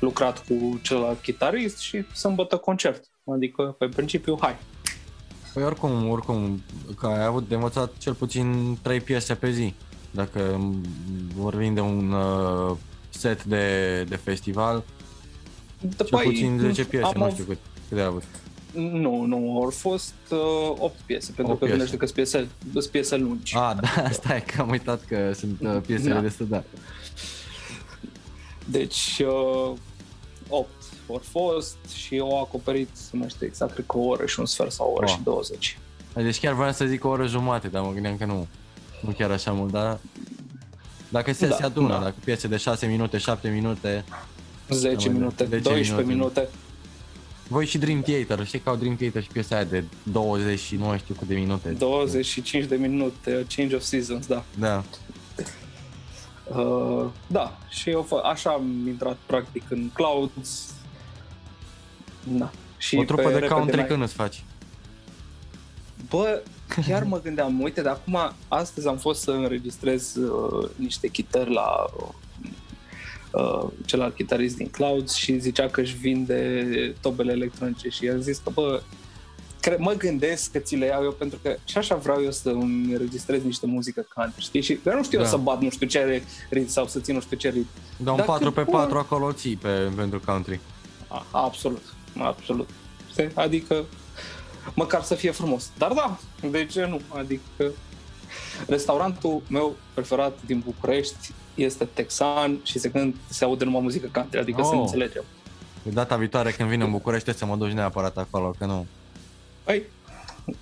[0.00, 3.04] lucrat cu celălalt chitarist și sâmbătă concert.
[3.34, 4.56] Adică, pe principiu, hai.
[5.52, 6.62] Păi oricum, oricum,
[6.98, 9.74] că ai avut de învățat cel puțin 3 piese pe zi.
[10.10, 10.80] Dacă m,
[11.36, 12.76] vorbim de un uh,
[13.10, 14.84] set de, de festival,
[15.96, 18.22] Da, cel puțin 10 piese, am nu av- știu cât, cât de ai avut.
[18.74, 20.38] Nu, nu, au fost uh,
[20.78, 21.70] 8 piese, pentru Opt că piese.
[21.70, 23.56] gândește că sunt piese, sunt piese lungi.
[23.56, 26.20] Ah, da, stai că am uitat că sunt uh, piesele Da.
[26.20, 26.64] de studat.
[28.66, 29.72] Deci, uh,
[30.48, 30.68] 8
[31.08, 34.46] au fost și au acoperit, nu mai știu exact, cred că o oră și un
[34.46, 35.14] sfert sau o oră Wow.
[35.16, 35.78] și 20.
[36.14, 38.46] Deci chiar vreau să zic o oră jumate, dar mă gândeam că nu,
[39.00, 39.98] nu chiar așa mult, dar
[41.08, 41.98] dacă se, Da, se adună, da.
[41.98, 44.04] dacă piese de 6 minute, 7 minute,
[44.68, 46.12] 10 Da, mă, minute, 10 12 minute.
[46.12, 46.48] minute.
[47.48, 50.76] voi și Dream Theater, știi că au Dream Theater și piesa aia de 20 și
[50.76, 51.68] nu mai știu câte minute.
[51.68, 54.44] 25 de minute, Change of Seasons, da.
[54.58, 54.84] Da,
[56.56, 60.74] Uh, da, și eu fă, așa am intrat practic în Clouds.
[62.24, 62.50] Da.
[62.76, 64.44] Și o trupă pe de repede country mai- când îți faci?
[66.08, 66.42] Bă,
[66.86, 71.86] chiar mă gândeam, uite, de acum, astăzi am fost să înregistrez uh, niște chitări la
[73.30, 78.38] uh, celălalt chitarist din Clouds și zicea că își vinde tobele electronice și i-am zis
[78.38, 78.82] că, bă,
[79.62, 82.48] cre- mă gândesc că ți le iau eu pentru că și așa vreau eu să
[82.48, 84.60] îmi înregistrez niște muzică country, știi?
[84.62, 85.24] Și eu nu știu Da.
[85.24, 87.68] eu să bat nu știu ce ritm sau să țin nu știu ce ritm.
[87.96, 90.60] Dar un Dacă 4 pe pot- 4 acolo ții pe, pentru country.
[91.08, 91.82] A, absolut,
[92.18, 92.68] absolut.
[93.10, 93.28] Știi?
[93.34, 93.84] Adică
[94.74, 95.70] măcar să fie frumos.
[95.78, 96.18] Dar da,
[96.50, 97.00] de ce nu?
[97.18, 97.70] Adică
[98.66, 104.38] restaurantul meu preferat din București este texan și se când se aude numai muzică country,
[104.38, 104.66] adică oh.
[104.66, 104.76] să Oh.
[104.76, 105.24] ne înțelegem.
[105.82, 108.86] De data viitoare când vin în București trebuie să mă duci neapărat acolo, că nu.
[109.62, 109.82] Păi,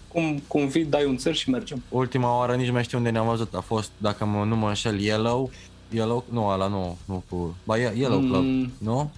[0.08, 1.82] cum, cum vii, dai un țăr și mergem.
[1.88, 4.68] Ultima oară nici nu mai știu unde ne-am văzut, a fost, dacă mă, nu mă
[4.68, 5.50] înșel, Yellow,
[5.90, 8.72] Yellow, nu, ala nu, nu cu, ba Ye- Yellow Club, Mm.
[8.78, 9.10] nu?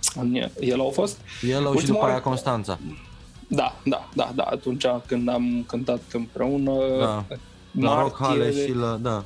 [0.61, 1.19] El au fost?
[1.43, 2.79] Yellow și Ultima după aia oară- Constanța.
[3.49, 7.25] Da, da, da, da, atunci când am cântat împreună, Da.
[7.81, 9.25] La Rock Hall și la, da.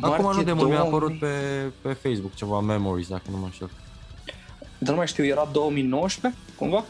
[0.00, 0.96] Acum nu de mult mi-a 2000.
[0.96, 1.26] apărut pe,
[1.80, 3.70] pe Facebook ceva memories, dacă nu mă înșel.
[4.78, 6.84] Dar nu mai știu, era 2019, cumva?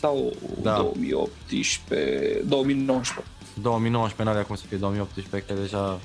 [0.00, 0.74] Sau Da.
[0.76, 3.32] 2018, 2019.
[3.62, 5.98] 2019 n-avea cum să fie 2018, că deja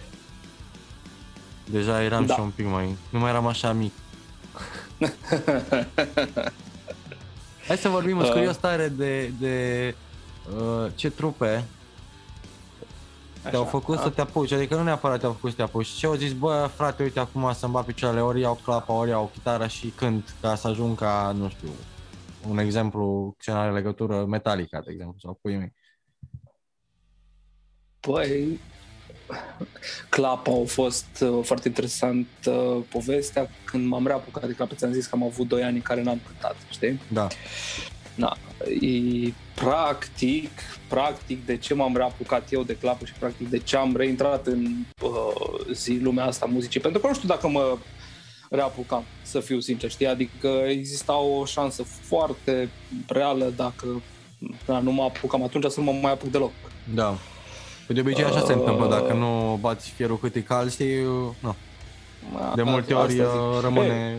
[1.65, 2.33] deja eram Da.
[2.33, 3.93] și un pic mai, nu mai eram așa mic.
[7.67, 8.23] Hai să vorbim, uh.
[8.23, 8.31] Uh.
[8.31, 9.95] curios tare de, de
[10.57, 11.63] uh, ce trupe
[13.49, 14.01] te-au Așa, făcut a?
[14.01, 15.87] să te apuci, adică nu neapărat te-au făcut să te apuci.
[15.87, 19.29] Ce au zis, bă, frate, uite acum să-mi bat picioarele, ori iau clapa, ori iau
[19.33, 21.69] chitara și cânt ca să ajung ca, nu știu,
[22.47, 25.73] un exemplu ce are legătură Metallica, de exemplu, sau puii mei.
[27.99, 28.59] Păi,
[30.09, 35.05] Clapa a fost uh, foarte interesant uh, povestea când m-am reapucat de Clapa, ți-am zis
[35.05, 36.99] că am avut 2 ani în care n-am cântat, știi?
[37.13, 37.27] Da,
[38.19, 38.37] Na,
[38.81, 40.49] e, practic,
[40.87, 44.65] practic de ce m-am reapucat eu de clapă și practic de ce am reintrat în
[45.01, 47.77] uh, zi lumea asta a muzicii, pentru că nu știu dacă mă
[48.49, 50.07] reapucam, să fiu sincer, știi?
[50.07, 52.69] Adică exista o șansă foarte
[53.07, 54.01] reală dacă
[54.65, 56.51] da, nu mă apucam atunci să nu mă mai apuc deloc.
[56.93, 57.17] da.
[57.85, 58.59] Păi de obicei așa se Uh.
[58.59, 61.01] întâmplă, dacă nu bați fierul cât e cald, știi,
[61.39, 61.55] nu.
[62.55, 63.21] De multe Asta ori zic.
[63.21, 64.17] uh, rămâne...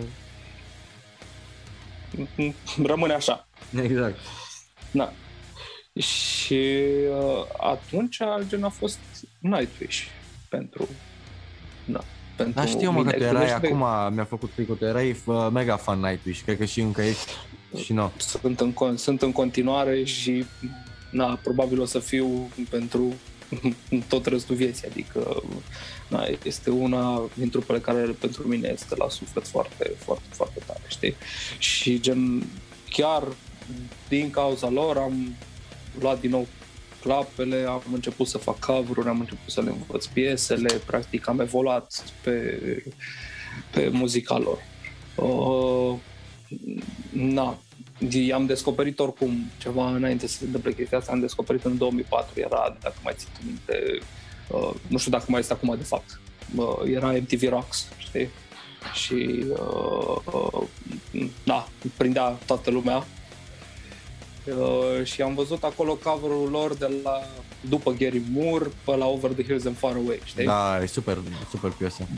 [2.37, 3.49] E, rămâne așa.
[3.83, 4.19] Exact.
[4.90, 5.12] Da.
[6.01, 6.75] Și
[7.19, 8.99] uh, atunci gen a fost
[9.38, 10.03] Nightwish
[10.49, 10.88] pentru
[11.85, 12.01] da,
[12.42, 13.16] pentru Dar știu mă că mine.
[13.16, 16.64] tu erai Cunoști- acum, mi-a făcut frică, tu erai uh, mega fan Nightwish, cred că
[16.64, 17.31] și încă ești
[17.76, 18.11] și nu.
[18.16, 20.44] sunt în, con- sunt în continuare și
[21.11, 23.12] na, probabil o să fiu pentru
[24.09, 25.42] tot restul vieții, adică
[26.09, 30.81] na, este una din trupele care pentru mine este la suflet foarte, foarte, foarte tare,
[30.88, 31.14] știi?
[31.59, 32.42] Și gen,
[32.90, 33.22] chiar
[34.09, 35.35] din cauza lor am
[36.00, 36.46] luat din nou
[37.00, 42.04] clapele, am început să fac cover am început să le învăț piesele, practic am evoluat
[42.22, 42.60] pe,
[43.70, 44.58] pe muzica lor.
[45.14, 45.98] Uh,
[47.12, 47.58] na,
[48.08, 52.76] i-am descoperit oricum ceva înainte să se întâmple chestia asta, am descoperit în 2004, era,
[52.80, 53.98] dacă mai țin minte,
[54.48, 56.20] uh, nu știu dacă mai este acum de fapt,
[56.56, 58.28] uh, era MTV Rocks, știi?
[58.92, 60.62] Și uh, uh,
[61.44, 63.06] da, prindea toată lumea
[64.58, 67.20] Uh, și am văzut acolo cover-ul lor de la
[67.68, 70.44] după Gary Moore pe la Over the Hills and Far Away, știi?
[70.44, 71.18] Da, e super,
[71.50, 72.08] super piesă.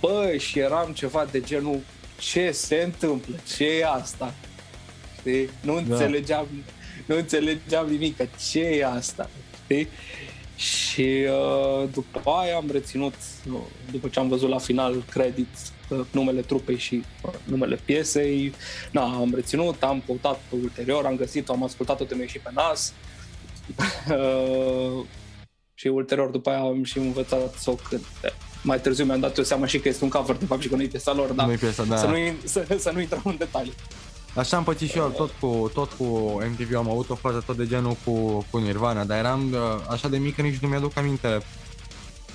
[0.00, 1.80] Bă, și eram ceva de genul
[2.18, 4.34] ce se întâmplă, ce e asta?
[5.18, 5.50] Știi?
[5.60, 5.80] Nu Da.
[5.80, 6.46] înțelegeam,
[7.06, 8.16] nu înțelegeam nimic,
[8.50, 9.30] ce e asta?
[9.64, 9.88] Știi?
[10.56, 13.14] Și uh, după aia am reținut,
[13.52, 13.58] uh,
[13.90, 18.54] după ce am văzut la final credit uh, numele trupei și uh, numele piesei,
[18.90, 22.92] na, am reținut, am căutat ulterior, am găsit-o, am ascultat-o de mi și pe nas.
[24.08, 25.04] Uh,
[25.74, 28.04] și ulterior după aia am și învățat să o cânt.
[28.62, 30.76] Mai târziu mi-am dat eu seama și că este un cover de fapt și că
[30.76, 31.96] nu e piesa lor, dar Nu-i piesa, da.
[31.96, 33.72] să, nu, să, să nu intrăm în detalii.
[34.36, 36.04] Așa am pățit și eu, tot cu, tot cu
[36.50, 39.58] MTV am avut o fază tot de genul cu, cu Nirvana, dar eram uh,
[39.90, 41.38] așa de mic că nici nu mi-aduc aminte.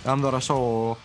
[0.06, 0.98] Am doar așa o,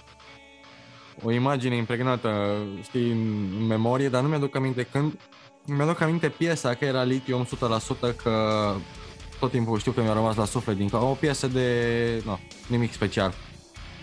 [1.23, 5.19] o imagine impregnată, știi, în, în memorie, dar nu mi-aduc aminte când.
[5.65, 8.75] Mi-aduc aminte piesa, că era Lithium 100%, că
[9.39, 13.35] tot timpul știu că mi-a rămas la suflet din o piesă de, no, nimic special.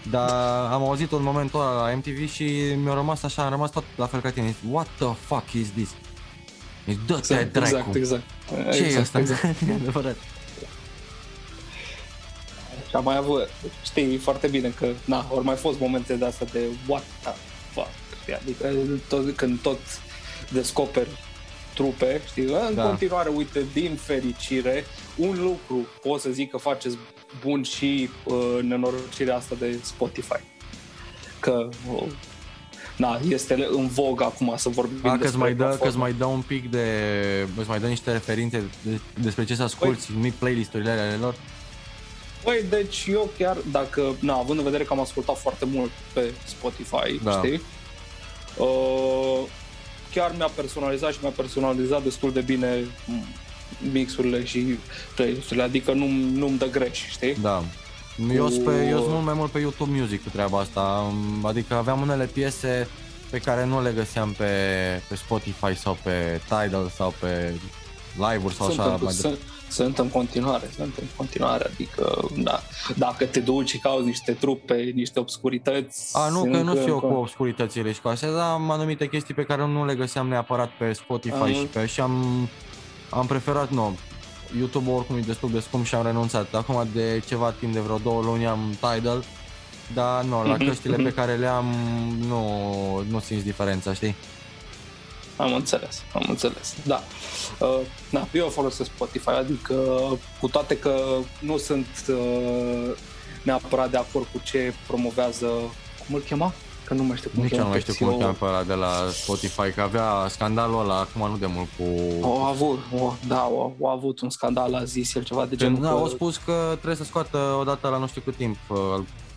[0.09, 0.29] Dar
[0.71, 4.05] am auzit-o în momentul ăla la MTV și mi-a rămas așa, am rămas tot la
[4.05, 4.55] fel ca tine.
[4.71, 5.89] What the fuck is this?
[6.85, 7.67] Deci dă-te Exact, dracu.
[7.69, 8.23] exact, exact.
[8.73, 9.19] Ce exact, e asta?
[9.19, 9.43] Exact.
[9.69, 10.15] E adevărat.
[12.89, 13.49] Și am mai avut,
[13.83, 17.31] știi foarte bine că, na, ori mai fost momente de asta de what the
[17.73, 17.87] fuck,
[18.21, 18.33] știi?
[18.33, 18.67] adică
[19.07, 19.79] tot, când tot
[20.51, 21.09] descoperi
[21.73, 22.83] trupe, știi, în Da.
[22.83, 26.97] continuare, uite, din fericire, un lucru pot să zic că faceți
[27.43, 30.39] bun și uh, nenorocirea asta de Spotify.
[31.39, 32.03] Că, uh,
[32.97, 35.97] na, este în vog acum să vorbim A, că despre mai dă, că platformă.
[35.97, 36.87] mai dă un pic de,
[37.57, 41.35] îți mai dă niște referințe de, despre ce să asculti, Păi- mic playlist-urile ale lor.
[42.43, 46.33] Păi, deci eu chiar, dacă, na, având în vedere că am ascultat foarte mult pe
[46.45, 47.31] Spotify, Da.
[47.31, 47.61] știi?
[48.57, 49.39] Uh,
[50.13, 53.23] chiar mi-a personalizat și mi-a personalizat destul de bine mm,
[53.91, 54.65] mixurile și
[55.15, 57.35] playlisturile, adică nu, nu-mi dă greș, știi?
[57.41, 57.63] Da.
[58.35, 61.13] Eu sunt, pe, eu Cu- sunt mult mai mult pe YouTube Music cu treaba asta,
[61.43, 62.87] adică aveam unele piese
[63.29, 64.45] pe care nu le găseam pe,
[65.07, 67.53] pe Spotify sau pe Tidal sau pe
[68.15, 69.37] live-uri sau sunt, așa în, mai sunt,
[69.69, 72.61] sunt în continuare, sunt în continuare, adică da,
[72.95, 76.09] dacă te duci și cauți niște trupe, niște obscurități...
[76.17, 78.71] A, nu, că nu încă- știu eu cu încă- obscuritățile și cu astea, dar am
[78.71, 81.53] anumite chestii pe care nu le găseam neapărat pe Spotify Mhm.
[81.53, 82.47] și pe și am,
[83.09, 83.97] am preferat, nu,
[84.57, 86.53] YouTube oricum e destul de scump și am renunțat.
[86.53, 89.23] Acum de ceva timp, de vreo două luni am Tidal,
[89.93, 91.03] dar nu, la Mhm, căștile mhm.
[91.03, 91.65] pe care le am
[92.27, 92.43] nu,
[93.09, 94.15] nu simți diferența, știi?
[95.39, 97.03] Am înțeles, am înțeles, da.
[97.59, 97.79] Uh,
[98.11, 99.73] da, eu folosesc Spotify, adică
[100.39, 100.99] cu toate că
[101.39, 102.95] nu sunt uh,
[103.43, 105.45] neapărat de acord cu ce promovează,
[106.05, 106.53] cum îl chema?
[106.85, 108.25] Că nu mai știu cum Nici eu cheamă nu mai pe știu cum îl CEO.
[108.25, 111.83] cheamă pe ăla de la Spotify, că avea scandalul ăla acum nu de mult cu...
[112.25, 115.81] Au avut, o, da, au, au avut un scandal, a zis el ceva de genul
[115.81, 118.57] Da, că au spus că trebuie să scoată odată la nu știu cât timp.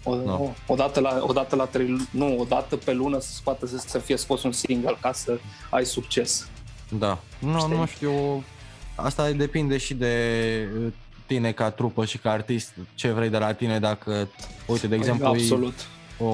[0.05, 0.33] Uh, o, da.
[0.33, 3.99] o, odată, la, odată la trei, lu- nu, odată pe lună să scoată să, să
[3.99, 5.39] fie scos un single ca să
[5.71, 6.49] ai succes.
[6.99, 7.19] Da.
[7.39, 7.77] Nu, Știi?
[7.77, 8.45] nu știu.
[8.95, 10.15] Asta depinde și de
[10.85, 10.93] uh,
[11.27, 14.29] tine ca trupă și ca artist, ce vrei de la tine dacă,
[14.67, 15.75] uite, de exemplu, e Absolut.
[16.19, 16.27] o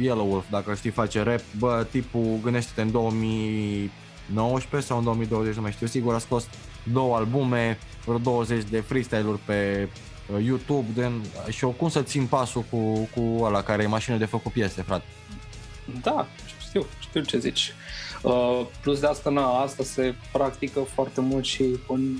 [0.00, 5.62] Yellow Wolf, dacă știi face rap, bă, tipul, gândește-te în 2019 sau în 2020, nu
[5.62, 6.46] mai știu, sigur a scos
[6.92, 9.88] două albume, vreo 20 de freestyle-uri pe uh,
[10.44, 11.10] YouTube, de,
[11.50, 14.82] și eu cum să țin pasul cu, cu ăla care e mașină de făcut piese,
[14.82, 15.04] frate.
[16.02, 16.26] Da,
[16.68, 17.72] știu, știu ce zici.
[18.22, 22.18] Uh, plus de asta, na, asta se practică foarte mult și în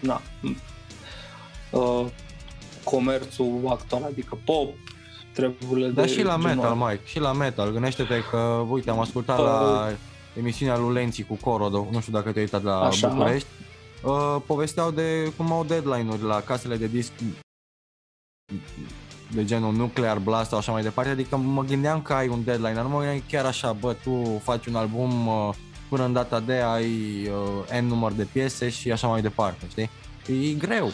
[0.00, 0.22] na,
[1.70, 2.06] uh,
[2.84, 4.74] comerțul actual, adică pop,
[5.32, 6.88] treburile Dar de și la genul metal, ăla.
[6.88, 7.72] Mike, și la metal.
[7.72, 9.88] Gândește-te că, uite, am ascultat la
[10.38, 13.08] emisiunea lui Lenții cu Corodo, nu știu dacă te-ai uitat la Așa.
[13.08, 13.48] București.
[14.02, 17.12] Uh, povesteau de cum au deadline-uri la casele de disc
[19.32, 22.74] de genul Nuclear Blast sau așa mai departe, adică mă gândeam că ai un deadline,
[22.74, 25.54] dar nu mă gândeam chiar așa, bă, tu faci un album uh,
[25.88, 27.28] până în data de ai
[27.70, 29.90] uh, N număr de piese și așa mai departe, știi?
[30.50, 30.92] E greu.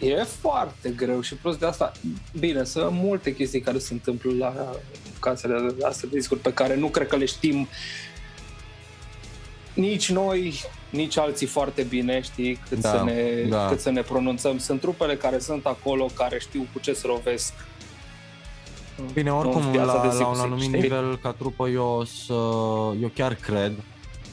[0.00, 1.92] E foarte greu și plus de asta,
[2.38, 4.76] bine, sunt multe chestii care se întâmplă la
[5.20, 7.68] casele astea de discuri pe care nu cred că le știm
[9.74, 13.66] nici noi, nici alții foarte bine, știi, cât, Da, să, ne, da.
[13.68, 14.58] cât să ne pronunțăm.
[14.58, 17.52] Sunt trupele care sunt acolo, care știu cu ce se lovesc.
[19.12, 20.80] Bine, în oricum, viața la, de zi la cu un zi, anumit știi?
[20.80, 22.32] nivel, ca trupă, eu, să,
[23.00, 23.72] eu chiar cred,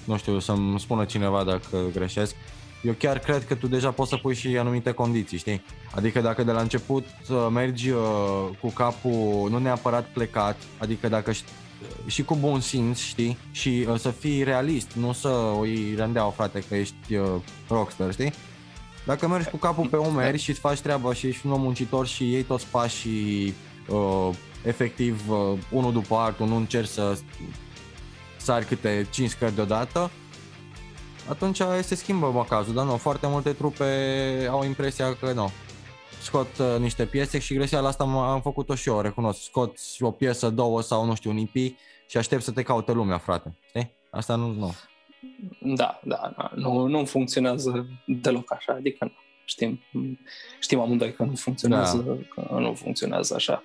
[0.03, 2.35] nu știu, să-mi spună cineva dacă greșesc,
[2.81, 5.63] eu chiar cred că tu deja poți să pui și anumite condiții, știi?
[5.95, 7.99] Adică dacă de la început uh, mergi uh,
[8.61, 11.43] cu capul nu neapărat plecat, adică dacă ș-
[12.05, 13.37] și cu bun simț, știi?
[13.51, 18.11] Și uh, să fii realist, nu să o iei randeau, frate, că ești uh, rockstar,
[18.11, 18.33] știi?
[19.05, 22.07] Dacă mergi cu capul pe umeri și îți faci treaba și ești un om muncitor
[22.07, 23.53] și iei toți pașii
[23.87, 24.29] uh,
[24.63, 27.17] efectiv uh, unul după altul, nu încerci să
[28.37, 30.11] sari câte 5 scări deodată,
[31.29, 33.85] atunci se schimbă mă cazul, dar nu, foarte multe trupe
[34.49, 35.51] au impresia că nu,
[36.21, 40.11] scot uh, niște piese și greșeala asta m- am făcut-o și eu, recunosc, scoți o
[40.11, 41.73] piesă, două sau nu știu, un EP
[42.07, 43.91] și aștept să te caute lumea, frate, știi?
[44.09, 44.73] Asta nu, nu.
[45.75, 49.11] Da, da, da nu, nu funcționează deloc așa, adică nu.
[49.45, 49.79] Știm,
[50.59, 52.41] știm amândoi că nu funcționează, da.
[52.41, 53.63] că nu funcționează așa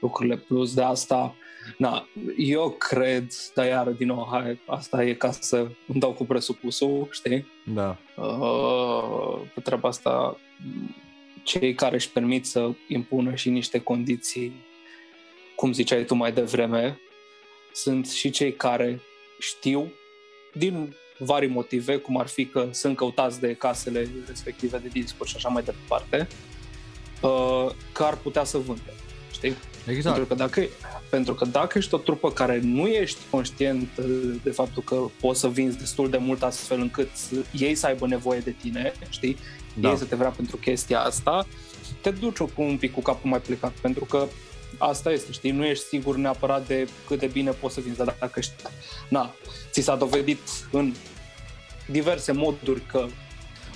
[0.00, 0.36] lucrurile.
[0.36, 1.34] Plus de asta,
[1.78, 2.06] na,
[2.38, 5.56] eu cred, dar iar din nou, hai, asta e ca să
[5.88, 7.46] îmi dau cu presupusul, știi?
[7.66, 10.36] Da, Uh, pe treaba asta,
[11.42, 14.64] cei care își permit să impună și niște condiții,
[15.56, 17.00] cum ziceai tu mai devreme,
[17.72, 19.00] sunt și cei care
[19.38, 19.92] știu
[20.52, 25.36] din vari motive, cum ar fi că sunt căutați de casele respective de discuri și
[25.36, 26.28] așa mai departe,
[27.20, 28.92] uh, că ar putea să vândă.
[29.32, 29.54] Știi?
[29.86, 30.16] exact.
[30.16, 30.68] Pentru că, dacă,
[31.10, 35.40] pentru că dacă ești o trupă care nu ești conștient uh, de faptul că poți
[35.40, 37.10] să vinzi destul de mult astfel încât
[37.52, 39.36] ei să aibă nevoie de tine, știi?
[39.74, 39.90] Da.
[39.90, 41.46] Ei să te vrea pentru chestia asta,
[42.00, 44.26] te duci cu un pic cu capul mai plecat, pentru că
[44.78, 45.50] asta este, știi?
[45.50, 48.52] Nu ești sigur neapărat de cât de bine poți să vinzi, dar dacă ești,
[49.08, 49.34] na,
[49.70, 50.94] ți s-a dovedit în
[51.86, 53.06] diverse moduri că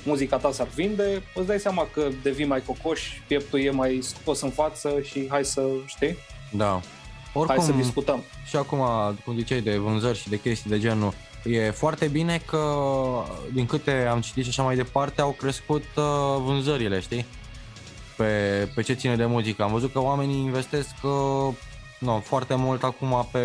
[0.05, 4.41] muzica ta s-ar vinde, îți dai seama că devii mai cocoș, pieptul e mai scos
[4.41, 6.17] în față și hai să, știi,
[6.53, 6.71] Da.
[6.71, 6.83] hai
[7.33, 8.23] să Oricum, discutăm.
[8.47, 8.79] și acum,
[9.25, 12.75] cum ziceai, de vânzări și de chestii de genul, e foarte bine că,
[13.53, 17.27] din câte am citit și așa mai departe, au crescut uh, vânzările, știi?
[18.17, 19.63] pe, pe ce ține de muzică.
[19.63, 21.55] Am văzut că oamenii investesc uh,
[22.01, 23.43] no, foarte mult acum pe...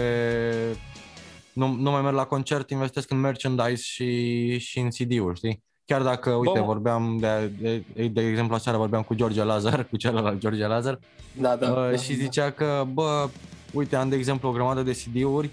[1.54, 5.64] Nu, nu mai merg la concert, investesc în merchandise și, și în CD-uri, știi?
[5.86, 9.98] Chiar dacă, uite, Bă, vorbeam de, de, de exemplu, aseară vorbeam cu George Lazar, cu
[9.98, 11.00] celălalt George Lazar,
[11.34, 12.52] da, da, uh, da, și zicea da.
[12.52, 13.30] că, bă,
[13.74, 15.50] uite, am de exemplu o grămadă de CD-uri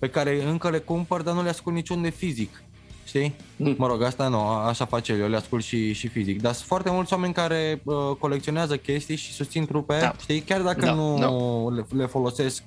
[0.00, 2.62] pe care încă le cumpăr, dar nu le ascult niciun de fizic.
[3.04, 3.34] Știi?
[3.56, 3.74] Mm.
[3.78, 6.40] Mă rog, asta nu, așa face eu, le ascult și, și fizic.
[6.40, 10.14] Dar sunt foarte mulți oameni care uh, colecționează chestii și susțin trupe, da.
[10.20, 10.40] știi?
[10.40, 11.74] Chiar dacă da, nu da.
[11.74, 12.62] Le, le folosesc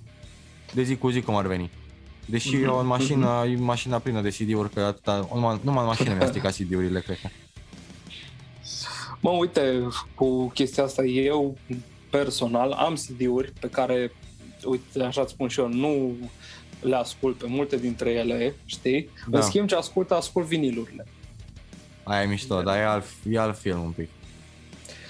[0.74, 1.72] de zi cu zi cum ar veni.
[2.26, 2.64] Deși mm-hmm.
[2.64, 3.58] eu în mașină, mm-hmm.
[3.58, 7.28] mașina plină de CD-uri, că atâta, numai, numai în mașină mi-a stricat CD-urile, cred că.
[9.20, 11.58] Mă, uite, cu chestia asta, eu
[12.10, 14.12] personal am CD-uri pe care,
[14.66, 16.16] uite, așa spun și eu, nu
[16.84, 19.10] le ascult pe multe dintre ele, știi?
[19.30, 19.38] Da.
[19.38, 21.08] În schimb, ce ascult, ascult vinilurile.
[22.04, 24.10] Aia e mișto, dar e alt, e alt film un pic.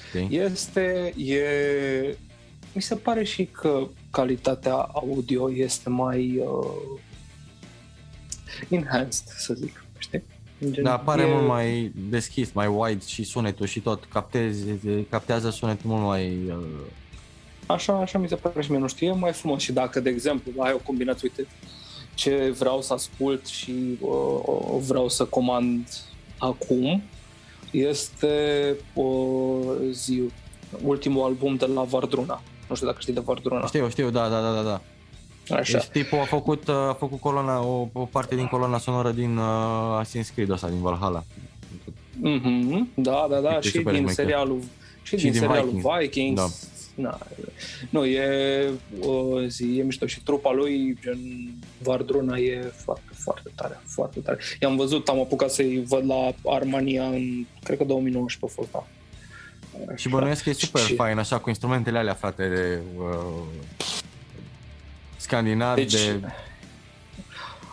[0.10, 0.38] Știi?
[0.38, 2.18] Este, e...
[2.74, 7.00] Mi se pare și că calitatea audio este mai uh,
[8.70, 10.24] enhanced, să zic, știi?
[10.70, 11.34] Gen, da, pare e...
[11.34, 16.46] mult mai deschis, mai wide și sunetul și tot, capteze, captează sunetul mult mai...
[16.48, 16.64] Uh...
[17.66, 20.10] Așa, așa mi se pare și mie, nu știu, e mai frumos și dacă, de
[20.10, 21.52] exemplu, ai o combinație, uite,
[22.14, 25.88] ce vreau să ascult și uh, vreau să comand
[26.38, 27.04] acum
[27.72, 30.22] este uh, zi,
[30.84, 32.42] ultimul album de la Vardruna.
[32.70, 33.68] Nu știu dacă știi de Vardruna.
[33.68, 34.62] Știu, știu, da, da, da, da.
[34.62, 34.82] da.
[35.56, 35.78] Așa.
[35.78, 39.38] Deci tipul a făcut, uh, a făcut colona, o, o parte din colona sonoră din
[39.38, 41.24] uh, Assassin's Creed ăsta, din Valhalla.
[42.18, 44.60] Mm-hmm, da, da, da, și din serialul,
[45.02, 46.00] și, și din, din serialul Vikings.
[46.00, 46.40] Vikings.
[46.40, 46.48] Da.
[46.96, 47.18] Na,
[47.90, 48.70] nu, e,
[49.02, 51.20] o zi, e mișto și trupa lui, gen
[51.78, 54.40] Vardruna, e foarte, foarte tare, foarte tare.
[54.62, 58.88] I-am văzut, am apucat să-i văd la Armania în, cred că 2019 a fost, da.
[59.96, 60.96] Și bănuiesc că e super și...
[60.96, 63.44] fain, așa, cu instrumentele alea, frate, de uh,
[65.18, 66.20] scandinavi, deci, de...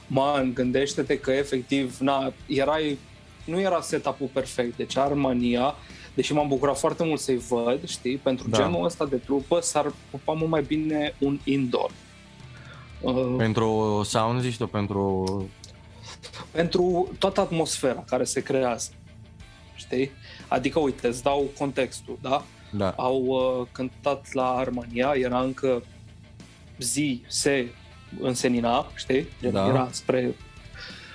[0.07, 2.99] Man, gândește-te că efectiv, na, erai,
[3.45, 5.75] nu era setup-ul perfect, deci Armania,
[6.15, 8.57] deși m-am bucurat foarte mult să-i văd, știi, pentru da.
[8.57, 11.91] genul ăsta de trupă s-ar pupa mult mai bine un indoor.
[13.01, 15.25] Uh, pentru sound, zici tu, pentru...
[16.51, 18.91] Pentru toată atmosfera care se creează,
[19.75, 20.11] știi?
[20.49, 22.45] Adică, uite, îți dau contextul, da?
[22.71, 22.91] Da.
[22.97, 25.83] Au uh, cântat la Armania, era încă
[26.79, 27.69] zi, se
[28.21, 29.29] însenina, știi?
[29.51, 29.67] Da.
[29.67, 30.35] Era spre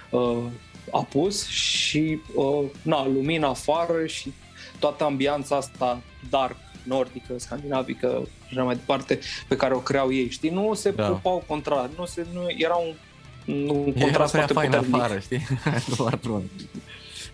[0.10, 0.44] uh,
[0.92, 4.34] apus și uh, na, lumina afară și
[4.80, 10.50] toată ambianța asta dark, nordică, scandinavică și mai departe, pe care o creau ei, știi?
[10.50, 11.08] Nu se da.
[11.08, 14.94] pupau contra, nu, se, nu era un, un contrast foarte puternic.
[14.94, 15.48] afară, știi?
[15.98, 16.20] Doar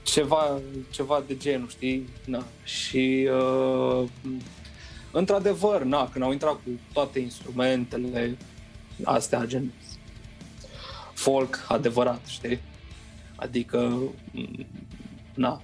[0.04, 2.10] ceva, ceva de genul, știi?
[2.26, 2.44] Na.
[2.64, 4.04] Și uh,
[5.12, 8.38] într-adevăr, na, când au intrat cu toate instrumentele
[9.04, 9.72] astea, gen
[11.14, 12.60] folk adevărat, știi?
[13.36, 14.00] Adică,
[15.34, 15.62] na,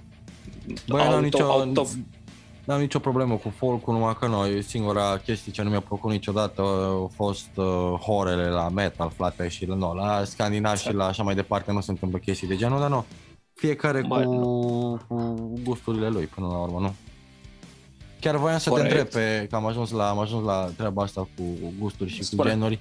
[0.88, 1.64] Băi, n-am nicio,
[2.64, 6.10] n-am nicio problemă cu folk numai că nu, e singura chestie ce nu mi-a plăcut
[6.10, 7.64] niciodată au fost uh,
[8.00, 11.90] horele la metal, frate, și no, la scandinav și la așa mai departe nu se
[11.90, 13.04] întâmplă chestii de genul, dar nu.
[13.54, 14.16] Fiecare cu,
[15.08, 16.94] cu gusturile lui până la urmă, nu?
[18.20, 18.88] Chiar voiam să Corect.
[18.88, 21.42] te întreb, pe, că am ajuns, la, am ajuns la treaba asta cu
[21.78, 22.42] gusturi și Spune.
[22.42, 22.80] cu genuri.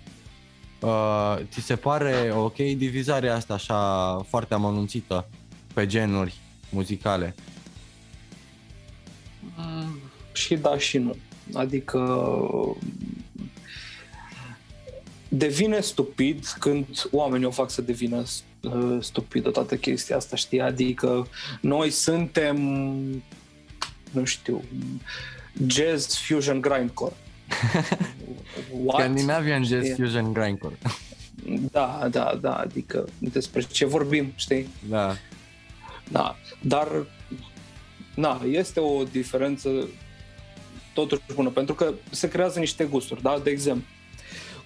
[0.82, 5.28] Uh, ți se pare ok divizarea asta așa foarte amănunțită
[5.74, 6.36] pe genuri
[6.70, 7.36] muzicale?
[9.58, 10.00] Mm,
[10.34, 11.16] și da și nu.
[11.54, 12.00] Adică
[15.30, 18.24] devine stupid când oamenii o fac să devină
[18.62, 20.62] uh, stupidă toată chestia asta, știi?
[20.62, 21.28] Adică
[21.62, 22.58] noi suntem,
[24.12, 24.64] nu știu,
[25.68, 27.14] jazz fusion grindcore.
[28.94, 29.98] Scandinavian jazz yeah.
[29.98, 30.78] fusion grindcore.
[31.72, 34.68] Da, da, da, adică despre ce vorbim, știi?
[34.90, 35.16] Da.
[36.12, 36.88] Da, dar
[38.18, 39.70] na, este o diferență
[40.94, 43.40] totuși bună, pentru că se creează niște gusturi, da?
[43.44, 43.86] De exemplu,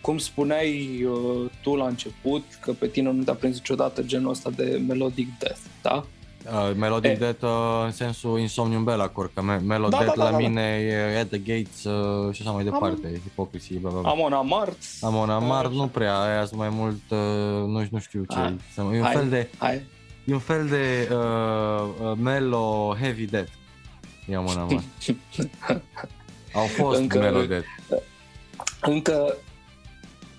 [0.02, 4.50] cum spuneai uh, tu la început, că pe tine nu te-a prins niciodată genul ăsta
[4.50, 6.06] de melodic death, da?
[6.46, 7.16] Uh, melodic e.
[7.16, 7.50] death uh,
[7.86, 10.38] în sensul Insomnium Bellacor, că me- melodic da, da, da, la da, da.
[10.38, 13.22] mine e At the Gates uh, și așa mai departe, Am...
[13.24, 14.10] Hypocrisy, bla, bla, bla.
[14.10, 14.78] Amon Amart.
[15.02, 17.18] Amon Amart nu prea, aia sunt mai mult, uh,
[17.68, 18.58] nu, nu știu ce, hai.
[18.76, 19.16] e un hai.
[19.16, 19.50] fel de...
[19.58, 19.82] Hai
[20.26, 23.52] E un fel de uh, uh, melo heavy death.
[24.30, 24.82] Ia mă mă.
[26.54, 27.68] Au fost încă, melo death.
[28.82, 29.36] Încă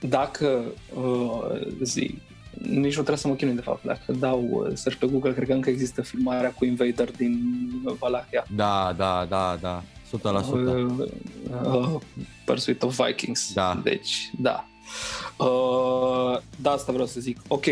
[0.00, 0.62] dacă
[0.94, 2.14] uh, zi,
[2.58, 5.46] nici nu trebuie să mă chinui de fapt, dacă dau uh, search pe Google, cred
[5.46, 7.38] că încă există filmarea cu Invader din
[7.98, 8.46] Valahia.
[8.54, 9.82] Da, da, da, da.
[10.18, 10.22] 100%.
[11.64, 12.00] Uh,
[12.44, 13.52] Pursuit of Vikings.
[13.52, 13.80] Da.
[13.82, 14.66] Deci, da.
[15.36, 17.40] Uh, da, asta vreau să zic.
[17.48, 17.64] Ok,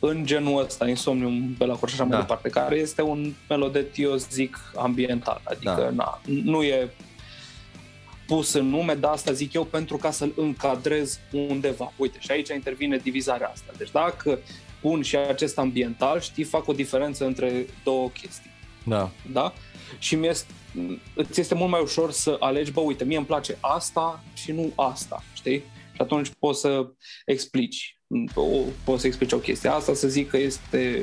[0.00, 2.04] în genul ăsta, Insomnium, pe la și așa Da.
[2.04, 5.40] mai departe, care este un melodet, eu zic, ambiental.
[5.44, 6.04] Adică, Da.
[6.04, 6.90] na, nu e
[8.26, 11.92] pus în nume, dar asta zic eu pentru ca să-l încadrez undeva.
[11.96, 13.72] Uite, și aici intervine divizarea asta.
[13.76, 14.38] Deci dacă
[14.80, 18.50] pun și acest ambiental, știi, fac o diferență între două chestii
[18.84, 19.10] Da.
[19.32, 19.52] da?
[19.98, 20.52] Și mi este,
[21.14, 24.72] îți este mult mai ușor să alegi, bă, uite, mie îmi place asta și nu
[24.76, 25.58] asta, știi?
[25.92, 26.86] Și atunci poți să
[27.26, 27.98] explici,
[28.34, 28.42] o,
[28.84, 29.68] poți să explici o chestie.
[29.70, 31.02] Asta să zic că este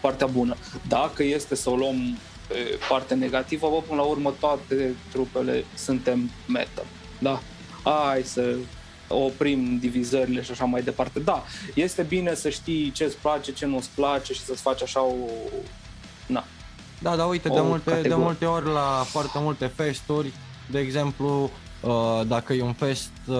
[0.00, 0.56] partea bună.
[0.88, 6.30] Dacă este să o luăm pe partea negativă, bă, până la urmă toate trupele suntem
[6.48, 6.84] metal,
[7.18, 7.40] da?
[7.84, 8.54] Hai să
[9.08, 11.20] oprim divizările și așa mai departe.
[11.20, 11.44] Da,
[11.74, 15.14] este bine să știi ce îți place, ce nu-ți place și să-ți faci așa o...
[16.26, 16.44] Na,
[17.02, 18.24] Da, da, uite, de O multe, de categorie.
[18.24, 20.32] multe ori la foarte multe festuri,
[20.70, 21.50] de exemplu,
[21.80, 23.36] uh, dacă e un fest, uh,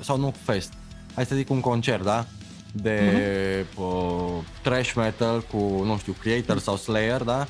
[0.00, 0.72] sau nu fest,
[1.14, 2.26] hai să zic un concert, da?
[2.72, 3.84] De Mhm.
[3.84, 7.46] uh, trash metal cu, nu știu, Creator sau Slayer, da?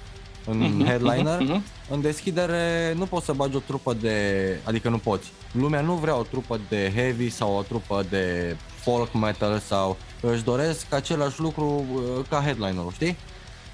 [0.47, 1.41] În Mhm, headliner.
[1.41, 1.63] mhm, mhm.
[1.91, 4.57] În deschidere nu poți să bagi o trupă de...
[4.65, 5.33] Adică nu poți.
[5.53, 10.45] Lumea nu vrea o trupă de heavy sau o trupă de folk metal sau își
[10.45, 13.17] doresc același lucru uh, ca headlinerul, știi?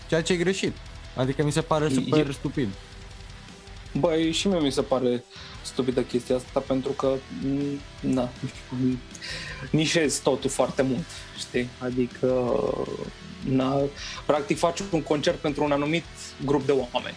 [0.08, 0.72] Ceea ce e greșit.
[1.16, 2.68] Adică mi se pare E- super e- stupid.
[3.98, 5.24] Băi, și mie mi se pare
[5.62, 8.28] stupidă chestia asta pentru că m, na,
[9.70, 11.04] nișezi totul foarte mult,
[11.38, 11.68] știi?
[11.78, 12.52] Adică
[13.44, 13.78] na,
[14.26, 16.04] practic faci un concert pentru un anumit
[16.44, 17.16] grup de oameni.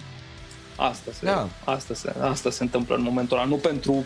[0.75, 1.49] Asta se, Da.
[1.63, 4.05] asta se, asta se întâmplă în momentul ăla, nu pentru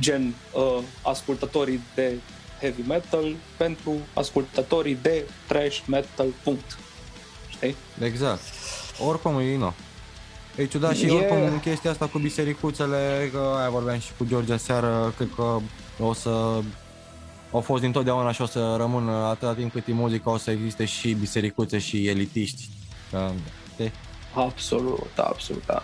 [0.00, 2.18] gen uh, ascultătorii de
[2.60, 6.78] heavy metal, pentru ascultătorii de trash metal, punct.
[7.48, 7.76] Știi?
[8.02, 8.40] Exact.
[9.06, 9.72] Oricum, e, no.
[10.56, 14.56] E ciudat și E- oricum chestia asta cu bisericuțele, că aia vorbeam și cu George
[14.56, 15.58] seară, cred că
[15.98, 16.60] o să
[17.52, 20.84] au fost dintotdeauna și o să rămână atâta timp cât e muzica, o să existe
[20.84, 22.68] și bisericuțe și elitiști.
[23.10, 23.30] Că,
[23.72, 23.92] știi?
[24.34, 25.66] Absolut, absolut.
[25.66, 25.82] Da.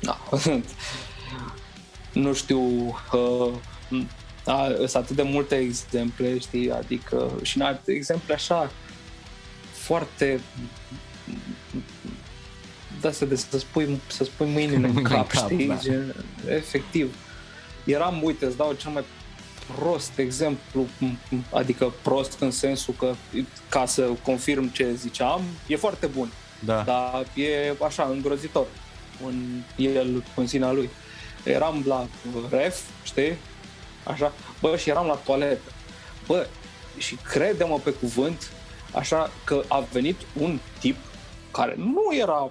[0.00, 0.18] Da.
[2.22, 2.60] nu știu,
[3.12, 3.52] uh,
[4.44, 8.70] da, sunt atât de multe exemple, știi, adică și în alte exemple așa
[9.72, 10.40] foarte
[13.02, 15.76] da, să, de, să, spui, să spui mâinile în Mâinile în cap, cap, știi, da.
[15.76, 16.14] gen,
[16.48, 17.14] efectiv.
[17.84, 19.04] Eram, uite, îți dau cel mai
[19.78, 23.14] prost exemplu, m- m- adică prost în sensul că,
[23.68, 26.32] ca să confirm ce ziceam, e foarte bun
[26.64, 26.82] Da.
[26.82, 28.66] dar e așa, îngrozitor
[29.26, 30.90] în el, în sinea lui.
[31.44, 32.06] Eram la
[32.50, 33.36] ref, știi?
[34.04, 35.70] Așa, bă, și eram la toaletă.
[36.26, 36.46] Bă,
[36.98, 38.50] și crede-mă pe cuvânt,
[38.94, 40.96] așa că a venit un tip
[41.50, 42.50] care nu era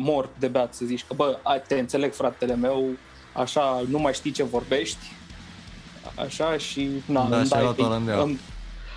[0.00, 2.88] mort de beat să zici că, bă, ai, te înțeleg fratele meu,
[3.32, 5.12] așa, nu mai știi ce vorbești,
[6.14, 8.22] așa și na, Da, îmi, și-a dai, luat o rândeală.
[8.22, 8.38] îmi,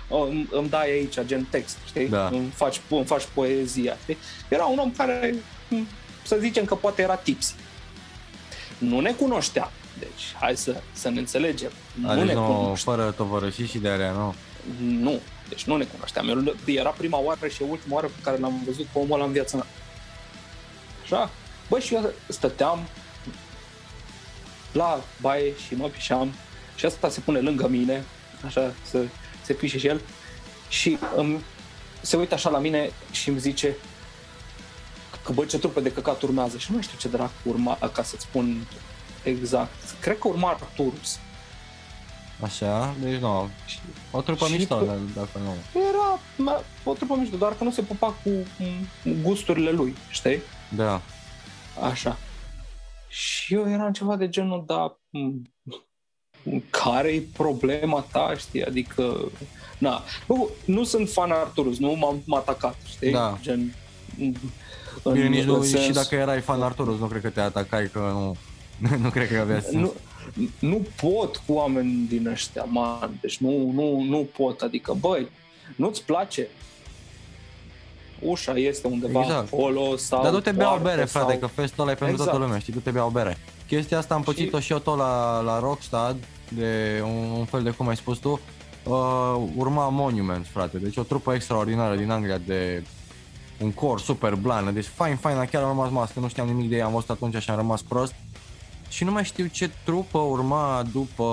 [0.08, 2.08] îmi, îmi dai aici gen text, știi?
[2.08, 2.26] Da.
[2.26, 4.16] Îmi, faci, îmi faci poezia, știi?
[4.48, 5.34] Era un om care,
[5.68, 5.86] m,
[6.22, 7.54] să zicem că poate era tipsy.
[8.78, 9.70] Nu ne cunoștea.
[9.98, 11.70] Deci, hai să, să ne înțelegem.
[11.94, 12.92] nu Adică ne nu, cunoștea.
[12.94, 14.34] fără tovărășii și de alea, nu.
[14.78, 15.20] Nu.
[15.48, 16.28] Deci nu ne cunoșteam.
[16.28, 19.32] Eu, era prima oară și ultima oară pe care l-am văzut pe omul ăla în
[19.32, 19.66] viața mea.
[21.12, 21.30] Așa?
[21.68, 22.78] Bă, și eu stăteam
[24.72, 26.32] la baie și mă pișeam
[26.74, 28.04] și asta se pune lângă mine,
[28.46, 29.04] așa, să
[29.44, 30.00] se pișe și el
[30.68, 31.40] și îmi,
[32.00, 33.76] se uită așa la mine și îmi zice
[35.24, 38.02] că bă, ce trupe de căcat urmează și nu mai știu ce dracu urma, ca
[38.02, 38.66] să-ți spun
[39.22, 39.72] exact.
[40.00, 41.18] Cred că urma Arturus.
[42.42, 43.50] Așa, deci nu.
[43.66, 43.78] Și
[44.10, 45.54] O trupă Și mișto, pe- dar dacă nu.
[45.80, 48.30] era ma, o trupă mișto, doar că nu se pupa cu
[49.04, 50.40] cu gusturile lui, știi?
[50.76, 51.00] Da.
[51.90, 52.18] Așa.
[53.08, 55.42] Și eu eram ceva de genul, da, m,
[56.70, 58.64] care e problema ta, știi?
[58.64, 59.30] Adică,
[59.78, 63.10] na, nu, nu sunt fan Arturus, nu m-am m-a atacat, știi?
[63.10, 63.38] Da.
[63.40, 63.74] Gen,
[64.18, 64.34] în,
[65.12, 67.90] Bine, nici nu, în sens- și dacă erai fan Arturus, nu cred că te atacai,
[67.90, 68.36] că nu,
[69.02, 69.74] nu cred că avea sens.
[69.74, 69.92] nu,
[70.58, 75.28] nu pot cu oameni din ăștia, man, deci nu, nu, nu pot, adică, băi,
[75.76, 76.48] nu-ți place?
[78.24, 79.52] Ușa este undeva Exact.
[79.52, 81.38] acolo sau Dar du-te bea o poartă bere, frate, sau...
[81.38, 82.30] că festul ăla e pentru Exact.
[82.30, 83.38] toată lumea, știi, du-te bea o bere.
[83.66, 86.16] Chestia asta am pățit-o și eu tot la, la Rockstad,
[86.48, 88.40] de un, un fel de cum ai spus tu,
[88.84, 92.84] uh, urma Monument, frate, deci o trupă extraordinară din Anglia de
[93.60, 96.76] un cor super blană, deci fain, fain, chiar am rămas mască, nu știam nimic de
[96.76, 98.14] ei, am văzut atunci și am rămas prost.
[98.88, 101.26] Și nu mai știu ce trupă urma după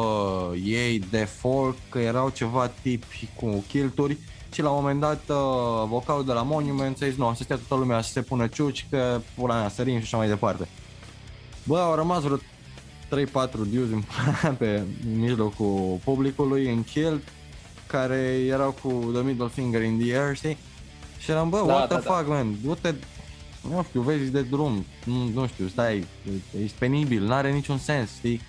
[0.64, 4.18] ei de folk, că erau ceva tipi cu chilturi
[4.54, 7.56] și la un moment dat uh, vocalul de la Monument a zis nu, să stea
[7.56, 10.68] toată lumea să se pună ciuci, că pula mea, sărim și așa mai departe.
[11.64, 12.42] Bă, au rămas vreo 3-4
[13.52, 14.04] dudes în,
[14.58, 14.84] pe
[15.16, 17.24] mijlocul publicului în kilt
[17.88, 20.58] care erau cu the middle finger in the air, știi?
[21.20, 22.14] Și eram, bă, Da, what the da, da.
[22.14, 22.94] fuck, man, du-te,
[23.70, 26.06] nu știu, vezi de drum, nu, nu știu, stai,
[26.64, 28.42] ești penibil, n-are niciun sens, știi?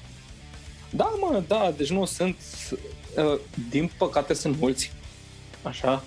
[0.91, 2.37] Da, mă, da, deci nu sunt,
[3.17, 3.39] uh,
[3.71, 4.93] din păcate sunt mulți,
[5.63, 6.03] așa,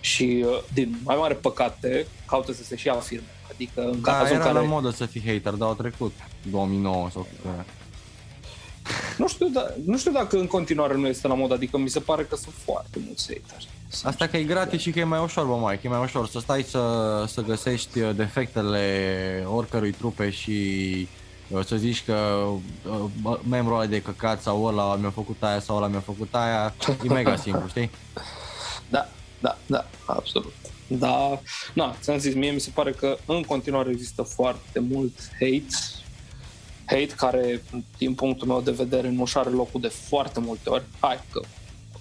[0.00, 3.26] și uh, din mai mare păcate caută să se și afirme.
[3.52, 4.58] Adică în Da, cazul în era care...
[4.58, 6.12] la modă să fii hater, dar au trecut
[6.50, 7.64] 2009 sau cât era.
[9.18, 12.00] Nu știu, da, nu știu dacă în continuare nu este la modă, adică mi se
[12.00, 13.68] pare că sunt foarte mulți hateri.
[14.02, 16.28] Asta că e gratis și că e mai ușor, bă, mai, că e mai ușor
[16.28, 21.08] să stai să, să găsești uh, defectele oricărui trupe și
[21.48, 22.46] uh, să zici că
[22.90, 26.34] uh, bă, membrul ăla de căcat sau ăla mi-a făcut aia sau ăla mi-a făcut
[26.34, 26.74] aia,
[27.04, 27.90] e mega simplu, știi?
[28.90, 29.08] Da,
[29.40, 30.52] da, da, absolut.
[30.86, 31.40] Da,
[31.74, 35.66] na, ți-am zis, mie mi se pare că în continuare există foarte mult hate,
[36.84, 37.62] hate care,
[37.98, 40.84] din punctul meu de vedere, nu și are locul de foarte multe ori.
[41.00, 41.40] Hai că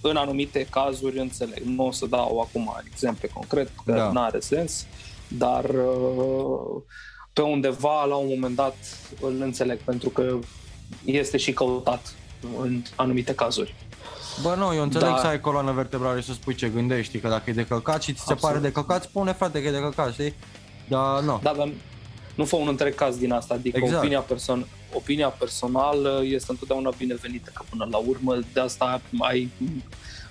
[0.02, 3.98] în anumite cazuri înțeleg, nu o să dau acum exemple concret, că Da.
[3.98, 4.12] da.
[4.12, 4.86] nu are sens,
[5.28, 6.82] dar uh,
[7.34, 8.76] pe undeva, la un moment dat,
[9.22, 10.40] îl înțeleg, pentru că
[11.06, 12.16] este și căutat
[12.60, 13.76] în anumite cazuri.
[14.42, 15.18] Bă, nu, eu înțeleg Da.
[15.18, 18.14] să ai coloană vertebrală și să spui ce gândești, că dacă e de căcat și
[18.14, 18.42] ți se Absolut.
[18.56, 20.34] pare de căcat, spune frate că e de căcat, știi?
[20.88, 21.40] Dar nu.
[21.44, 21.70] Da, dar
[22.36, 24.04] nu fă un întreg caz din asta, adică Exact.
[24.04, 24.04] exact.
[24.04, 29.50] opinia, person- opinia personală este întotdeauna binevenită, că până la urmă de asta ai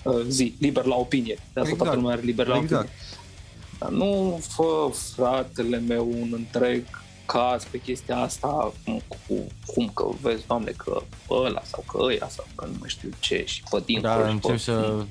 [0.03, 1.77] uh, zi, liber la opinie, de asta Exact.
[1.77, 2.83] toată lumea are liber la Exact.
[2.83, 2.97] opinie.
[3.79, 6.83] Dar nu fă, fratele meu, un întreg
[7.31, 9.33] caz pe chestia asta, cum, cu,
[9.65, 13.43] cum că vezi, doamne, că ăla sau că ăia sau că nu mai știu ce
[13.45, 14.13] și pe dincolo.
[14.13, 15.03] Dar și încep pe- să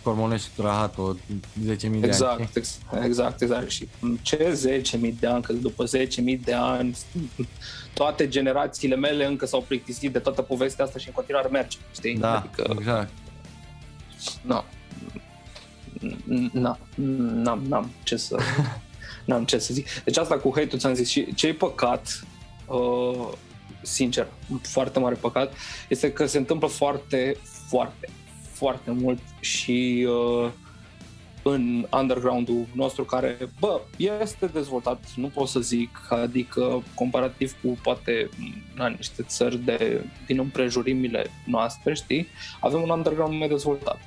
[0.00, 1.18] scormonești rahatul
[1.66, 2.04] 10.000 de ani.
[2.04, 2.50] Exact, știi?
[2.60, 3.70] ex- exact, exact.
[3.70, 3.88] Și
[4.22, 6.96] ce 10.000 de ani, că după 10.000 de ani
[7.94, 12.16] toate generațiile mele încă s-au plictisit de toată povestea asta și în continuare merge, știi?
[12.16, 13.10] Da, Adică, exact.
[14.42, 14.64] nu.
[16.52, 16.78] Na,
[17.32, 18.36] n-am, n-am ce să
[19.30, 20.02] n-am ce să zic.
[20.04, 22.24] Deci asta cu hate-ul ți-am zis și ce e păcat
[22.66, 23.28] uh,
[23.82, 24.26] sincer,
[24.62, 25.52] foarte mare păcat,
[25.88, 27.36] este că se întâmplă foarte,
[27.68, 28.08] foarte,
[28.52, 30.50] foarte mult și uh,
[31.42, 33.80] în underground-ul nostru care, bă,
[34.20, 38.28] este dezvoltat, nu pot să zic, adică comparativ cu poate
[38.74, 42.26] na, niște țări de, din împrejurimile noastre, știi,
[42.60, 43.98] avem un underground mai dezvoltat.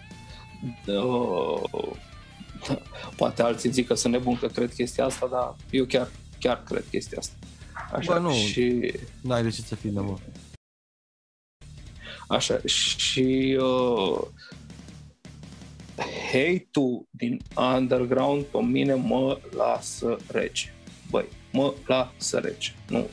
[0.87, 1.91] Uh,
[3.17, 6.09] poate alții zic că sunt nebun că cred chestia asta, dar eu chiar,
[6.39, 7.35] chiar cred chestia asta.
[7.91, 8.31] Așa, Bă, nu.
[8.31, 10.21] și N-ai de ce să fii de mult.
[12.27, 14.21] Așa, și uh,
[16.31, 20.73] hate-ul din underground pe mine mă lasă rece.
[21.09, 22.75] Băi, mă lasă rece.
[22.89, 23.07] Nu,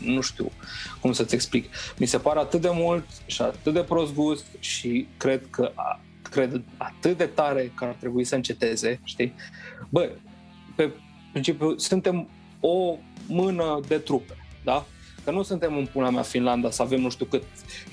[0.00, 0.52] nu știu
[1.00, 1.68] cum să-ți explic.
[1.98, 6.00] Mi se pare atât de mult și atât de prost gust și cred că a,
[6.36, 9.34] cred atât de tare că ar trebui să înceteze, știi?
[9.88, 10.10] Bă,
[10.74, 10.90] pe
[11.30, 12.28] principiu, suntem
[12.60, 12.96] o
[13.28, 14.84] mână de trupe, da?
[15.24, 17.42] Că nu suntem în pula mea Finlanda să avem nu știu cât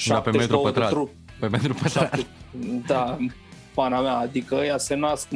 [0.08, 0.90] Da, pe metru 72 de pătrat.
[0.90, 1.12] trupe.
[1.40, 2.04] Pe pentru pătrat.
[2.16, 2.28] Șapte-
[2.88, 3.18] Da,
[3.74, 5.28] pana mea, adică ăia se nasc,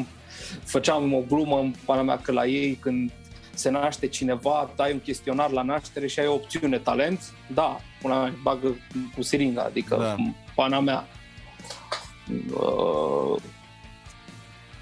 [0.64, 3.12] făceam o glumă în pana mea că la ei când
[3.53, 7.20] se naște cineva, dai un chestionar la naștere și ai o opțiune talent,
[7.53, 8.76] da, până mea, bagă
[9.16, 10.03] cu siringa, adică Da.
[10.03, 10.16] da.
[10.55, 11.08] pana mea.
[12.53, 13.41] Uh,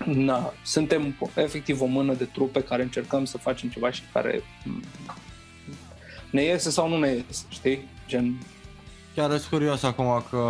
[0.05, 4.83] na, suntem efectiv o mână de trupe care încercăm să facem ceva și care mm,
[6.29, 7.87] ne iese sau nu ne iese, știi?
[8.07, 8.37] Gen,
[9.15, 10.41] Chiar sunt curios acum că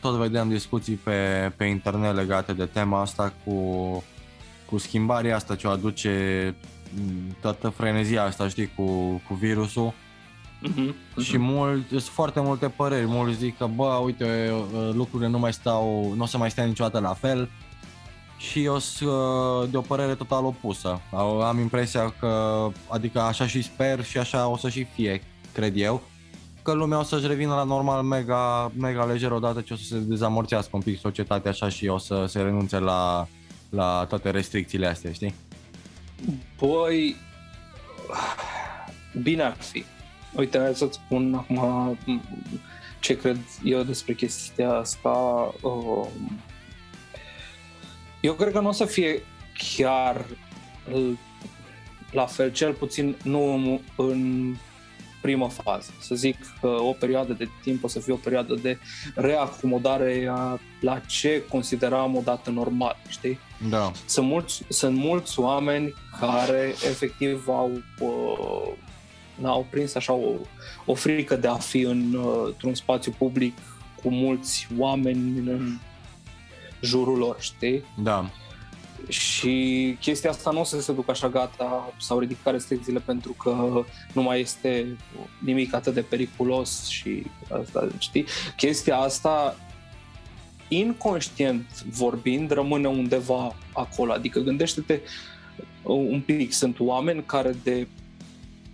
[0.00, 3.54] tot vedeam discuții pe, pe internet legate de tema asta cu,
[4.66, 6.54] cu schimbarea asta ce o aduce
[6.94, 8.84] m, toată frenezia asta, știi, cu,
[9.28, 9.92] cu virusul
[10.62, 14.52] uh-huh, și mult, sunt foarte multe păreri, mulți zic că bă, uite,
[14.92, 17.48] lucrurile nu mai stau, nu o să mai stea niciodată la fel
[18.36, 21.00] și eu sunt uh, de o părere total opusă.
[21.44, 26.02] Am impresia că, adică așa și sper și așa o să și fie, cred eu,
[26.62, 29.98] că lumea o să-și revină la normal mega, mega lejer odată ce o să se
[29.98, 33.28] dezamorțească un pic societatea așa și o să se renunțe la,
[33.70, 35.34] la toate restricțiile astea, știi?
[36.56, 37.16] Păi,
[39.22, 39.84] bine ar fi.
[40.36, 41.90] Uite, hai să-ți spun acum
[43.00, 45.10] ce cred eu despre chestia asta.
[45.62, 46.08] Um,
[48.20, 49.22] Eu cred că nu o să fie
[49.76, 50.24] chiar
[52.12, 54.54] la fel, cel puțin nu în
[55.20, 55.90] primă fază.
[56.00, 58.78] Să zic că o perioadă de timp o să fie o perioadă de
[59.14, 63.38] reacomodare a, la ce consideram odată normal, știi?
[63.68, 63.92] Da.
[64.06, 67.70] Sunt mulți, sunt mulți oameni care efectiv au
[68.00, 68.72] uh,
[69.48, 70.30] au prins așa o,
[70.86, 73.58] o frică de a fi în, uh, într-un spațiu public
[74.02, 75.78] cu mulți oameni în
[76.80, 77.84] jurul lor, știi?
[78.02, 78.30] Da.
[79.08, 83.84] Și chestia asta nu o să se ducă așa gata sau ridică restricțiile pentru că
[84.12, 84.96] nu mai este
[85.38, 87.22] nimic atât de periculos și
[87.60, 88.24] asta, știi?
[88.56, 89.56] Chestia asta
[90.68, 94.12] inconștient vorbind rămâne undeva acolo.
[94.12, 95.00] Adică gândește-te
[95.82, 97.86] un pic, sunt oameni care de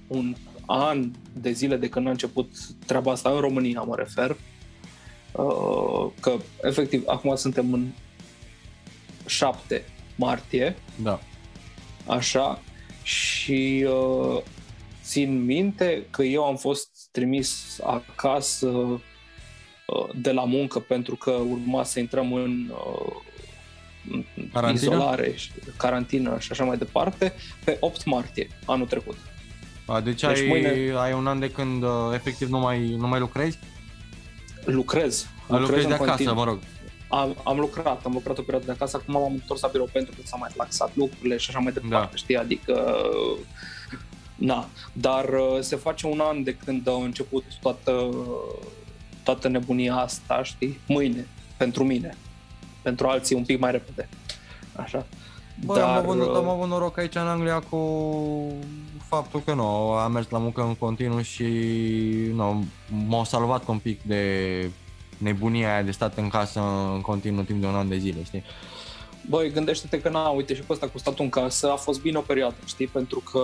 [0.07, 0.35] un
[0.71, 2.51] an de zile de când a început
[2.87, 4.37] treaba asta în România, mă refer,
[5.33, 7.87] uh, că efectiv acum suntem în
[9.27, 9.85] 7
[10.16, 11.21] martie, da.
[12.07, 12.62] așa,
[13.03, 14.43] și uh,
[15.03, 21.85] țin minte că eu am fost trimis acasă uh, de la muncă pentru că urma
[21.85, 23.16] să intrăm în uh,
[24.53, 24.95] Carantină?
[24.95, 27.33] izolare, și carantină și așa mai departe,
[27.64, 29.16] pe 8 martie anul trecut.
[29.89, 30.95] A, deci, deci ai, mâine...
[30.97, 33.59] ai un an de când uh, efectiv nu mai, nu mai lucrezi?
[34.64, 35.26] Lucrez.
[35.49, 36.34] lucrez, lucrez de acasă, continuu.
[36.34, 36.59] mă rog.
[37.09, 40.14] Am, am lucrat, am lucrat o perioadă de acasă, acum m-am întors la birou pentru
[40.14, 42.16] că s-a mai laxat lucrurile și așa mai departe, da.
[42.16, 42.97] știi, adică
[44.39, 48.09] na, dar uh, se face un an de când a început toată,
[49.22, 51.26] toată nebunia asta, știi, mâine,
[51.57, 52.16] pentru mine,
[52.82, 54.09] pentru alții un pic mai repede,
[54.76, 55.07] așa.
[55.64, 55.82] Bă, dar...
[55.82, 57.78] am, avut, am avut noroc aici în Anglia cu
[59.09, 61.44] faptul că nu, am mers la muncă în continuu și
[62.34, 62.64] nu,
[63.06, 64.22] m-au salvat un pic de
[65.18, 66.61] nebunia aia de stat în casă
[66.94, 68.44] în continuu timp de un an de zile, știi?
[69.28, 72.18] Băi, gândește-te că na, uite și pe ăsta cu statul în casă a fost bine
[72.18, 72.86] o perioadă, știi?
[72.86, 73.40] Pentru că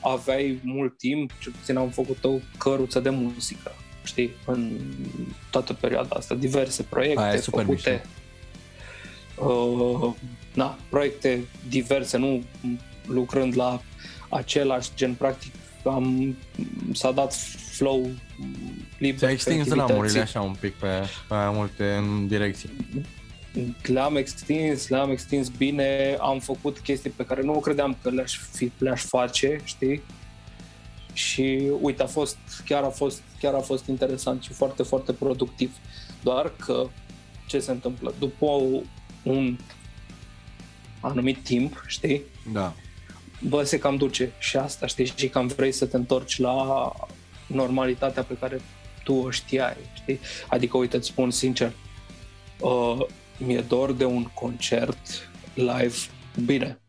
[0.00, 3.72] aveai mult timp, cel puțin am făcut o căruță de muzică,
[4.04, 4.30] știi?
[4.46, 4.70] În
[5.50, 8.02] toată perioada asta, diverse proiecte Aia făcute.
[9.40, 10.14] Uh,
[10.54, 12.42] na, proiecte diverse, nu
[13.06, 13.80] lucrând la
[14.28, 15.52] același gen, practic
[15.84, 16.36] am,
[16.92, 17.34] s-a dat
[17.70, 18.08] flow
[18.98, 19.18] liber.
[19.18, 20.86] Ți-ai extins ramurile așa un pic pe,
[21.28, 22.70] pe multe în direcții.
[23.82, 28.70] Le-am extins, le-am extins bine, am făcut chestii pe care nu credeam că le-aș, fi,
[28.78, 30.02] le-aș face, știi?
[31.12, 35.76] Și uite, a fost, chiar a fost, chiar a fost interesant și foarte, foarte productiv.
[36.22, 36.86] Doar că
[37.46, 38.14] ce se întâmplă?
[38.18, 38.46] După
[39.22, 39.58] un
[41.00, 42.22] anumit timp, știi?
[42.52, 42.74] Da.
[43.40, 45.12] Bă, se cam duce și asta, știi?
[45.16, 46.92] Și cam vrei să te întorci la
[47.46, 48.60] normalitatea pe care
[49.04, 50.20] tu o știai, știi?
[50.48, 51.72] Adică, uite, îți spun sincer,
[52.60, 52.98] uh,
[53.36, 55.96] mi-e dor de un concert live
[56.44, 56.80] bine.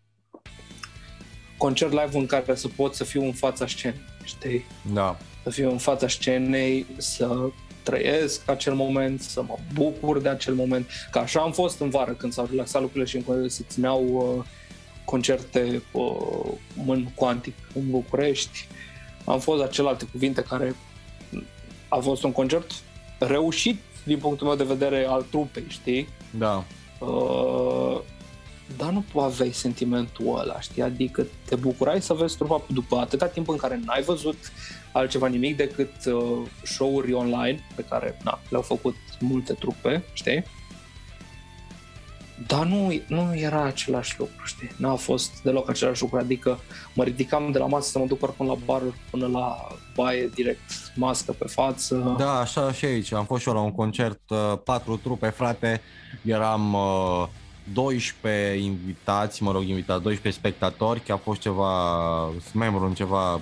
[1.57, 4.65] Concert live în care să pot să fiu în fața scenei, știi?
[4.93, 5.17] Da.
[5.43, 7.49] Să fiu în fața scenei, să
[7.83, 10.87] trăiesc acel moment, să mă bucur de acel moment.
[11.11, 14.45] Că așa am fost în vară când s-au relaxat lucrurile și în se țineau uh,
[15.05, 16.51] concerte uh,
[16.87, 18.67] în Quantic, în București.
[19.25, 20.75] Am fost la celelalte cuvinte care
[21.87, 22.71] a fost un concert
[23.19, 26.09] reușit din punctul meu de vedere al trupei, știi?
[26.37, 26.63] Da.
[26.99, 27.99] Uh,
[28.77, 30.81] dar nu aveai sentimentul ăla, știi?
[30.81, 34.37] Adică te bucurai să vezi trupa după atâta timp în care n-ai văzut
[34.91, 40.43] altceva nimic decât uh, show-uri online pe care na, le-au făcut multe trupe, știi?
[42.47, 44.69] Dar nu, nu era același lucru, știi?
[44.77, 46.59] N-a fost deloc același lucru, adică
[46.93, 50.91] mă ridicam de la masă să mă duc până la bar, până la baie, direct,
[50.95, 52.15] mască pe față.
[52.17, 53.13] Da, așa și aici.
[53.13, 55.81] Am fost și eu la un concert, uh, patru trupe, frate,
[56.21, 57.27] eram uh,
[57.73, 63.33] 12 invitați, mă rog, invitați, 12 spectatori, că a fost ceva, membru în ceva,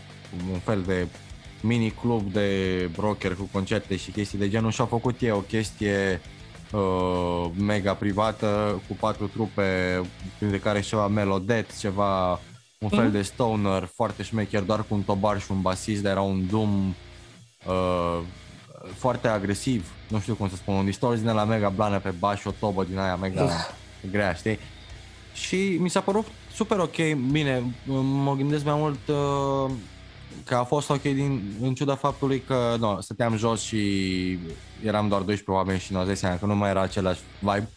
[0.52, 1.08] un fel de
[1.62, 5.42] mini club de broker cu concerte și chestii de genul și a făcut eu o
[5.42, 6.22] chestie
[6.72, 10.02] uh, mega privată cu patru trupe,
[10.38, 12.40] printre care ceva melodet, ceva
[12.80, 13.12] un fel mm.
[13.12, 16.96] de stoner foarte șmecher, doar cu un tobar și un basist, dar era un doom
[17.66, 18.20] uh,
[18.96, 22.46] foarte agresiv, nu știu cum să spun, un distorzi din la mega blană pe baș,
[22.46, 23.50] o tobă din aia mega
[24.12, 24.60] grea, știi?
[25.34, 26.96] Și mi s-a părut super ok,
[27.32, 27.64] bine,
[28.24, 29.72] mă gândesc mai mult uh,
[30.46, 33.80] că a fost ok din, în ciuda faptului că no, stăteam jos și
[34.84, 37.70] eram doar 12 oameni și nu dai seama că nu mai era același vibe.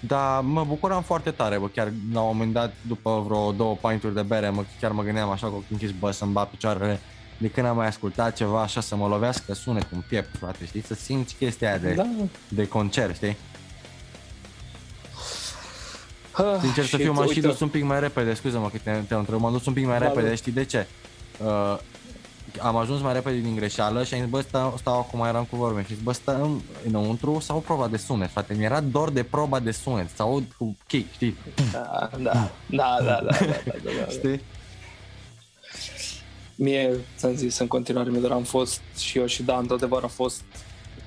[0.00, 4.14] Dar mă bucuram foarte tare, bă, chiar la un moment dat, după vreo două pinturi
[4.14, 7.00] de bere, mă, chiar mă gândeam așa cu închis, bă, să-mi bat picioarele
[7.38, 10.82] de când am mai ascultat ceva așa să mă lovească sunet în piept, frate, știi?
[10.82, 12.06] Să simți chestia aia de, da.
[12.48, 13.36] de concert, știi?
[16.32, 19.14] Ah, Sincer să fiu, m-am și dus un pic mai repede, scuză-mă că te-am te
[19.14, 20.34] întrebat, m-am dus un pic mai da, repede, da.
[20.34, 20.86] știi de ce?
[21.38, 21.78] Uh,
[22.60, 25.56] am ajuns mai repede din greșeală și am zis, bă, stau, stau acum, eram cu
[25.56, 29.60] vorbe și zis, bă, stăm înăuntru sau proba de sunet, frate, mi-era dor de proba
[29.60, 31.36] de sunet, sau cu kick, știi?
[31.72, 34.10] Da, da, da, da, da, da, da, da, da.
[34.10, 34.40] Știi?
[36.54, 40.42] Mie, ți-am zis, în continuare mi am fost și eu și da, într-adevăr a fost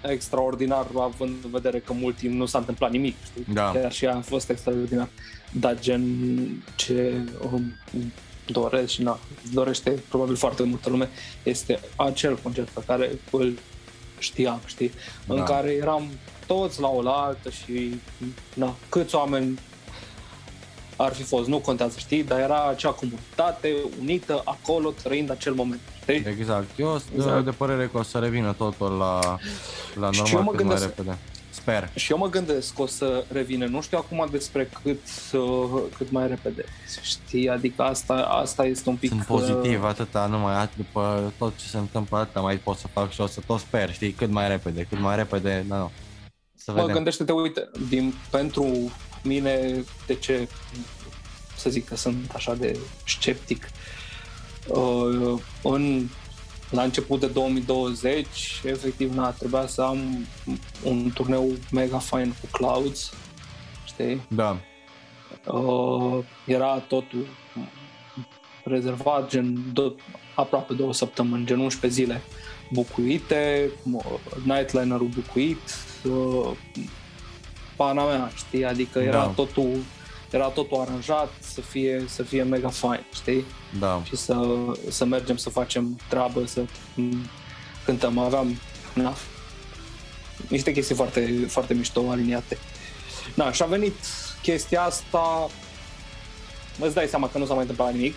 [0.01, 3.53] extraordinar, având în vedere că mult timp nu s-a întâmplat nimic, știi?
[3.53, 3.71] Da.
[3.71, 5.09] Chiar și a fost extraordinar.
[5.51, 6.03] Dar gen
[6.75, 7.21] ce
[7.51, 7.73] um,
[8.47, 9.19] doresc și na,
[9.53, 11.09] dorește probabil foarte multă lume
[11.43, 13.57] este acel concert pe care îl
[14.19, 14.91] știam, știi?
[15.25, 15.33] Da.
[15.33, 16.09] În care eram
[16.45, 17.99] toți la oaltă și
[18.53, 19.59] na, câți oameni
[20.95, 25.79] ar fi fost, nu contează, știi, dar era acea comunitate unită acolo, trăind acel moment,
[26.01, 26.25] știi?
[26.27, 26.79] Exact.
[26.79, 27.45] Eu sunt exact.
[27.45, 29.19] de părere că o să revină totul la,
[29.99, 31.17] la normal cât mai repede.
[31.61, 31.89] Sper.
[31.95, 35.01] Și eu mă gândesc că o să revină, nu știu acum despre cât,
[35.33, 36.65] uh, cât mai repede,
[37.01, 39.09] știi, adică asta, asta este un pic...
[39.09, 39.89] Sunt pozitiv, uh...
[39.89, 43.41] atâta, numai după tot ce se întâmplă, atâta mai pot să fac și o să
[43.45, 45.91] tot sper, știi, cât mai repede, cât mai repede, da, nu.
[46.55, 48.91] Să mă gândește-te, uite, din, pentru
[49.23, 50.47] mine, de ce
[51.57, 53.69] să zic că sunt așa de sceptic,
[54.67, 56.07] uh, în
[56.69, 60.27] la început de 2020, efectiv, na, trebuia să am
[60.83, 63.13] un turneu mega fain cu Clouds,
[63.85, 64.21] știi?
[64.27, 64.57] Da.
[65.45, 67.27] Uh, era totul
[68.63, 70.03] rezervat, gen do-
[70.35, 72.21] aproape două săptămâni, gen 11 zile
[72.71, 73.71] bucuite,
[74.43, 76.51] nightliner-ul bucuit, uh,
[77.75, 78.65] pana mea, știi?
[78.65, 79.27] Adică era da.
[79.35, 79.69] totul
[80.31, 83.45] era totul aranjat să fie, să fie mega fine, știi?
[83.79, 84.01] Da.
[84.03, 84.35] Și să,
[84.89, 86.65] să mergem să facem treabă, să
[87.85, 88.17] cântăm.
[88.17, 88.59] Aveam
[88.93, 89.13] na,
[90.47, 92.57] niște chestii foarte, foarte mișto aliniate.
[93.35, 93.95] Da, și a venit
[94.41, 95.49] chestia asta,
[96.79, 98.15] îți dai seama că nu s-a mai întâmplat nimic.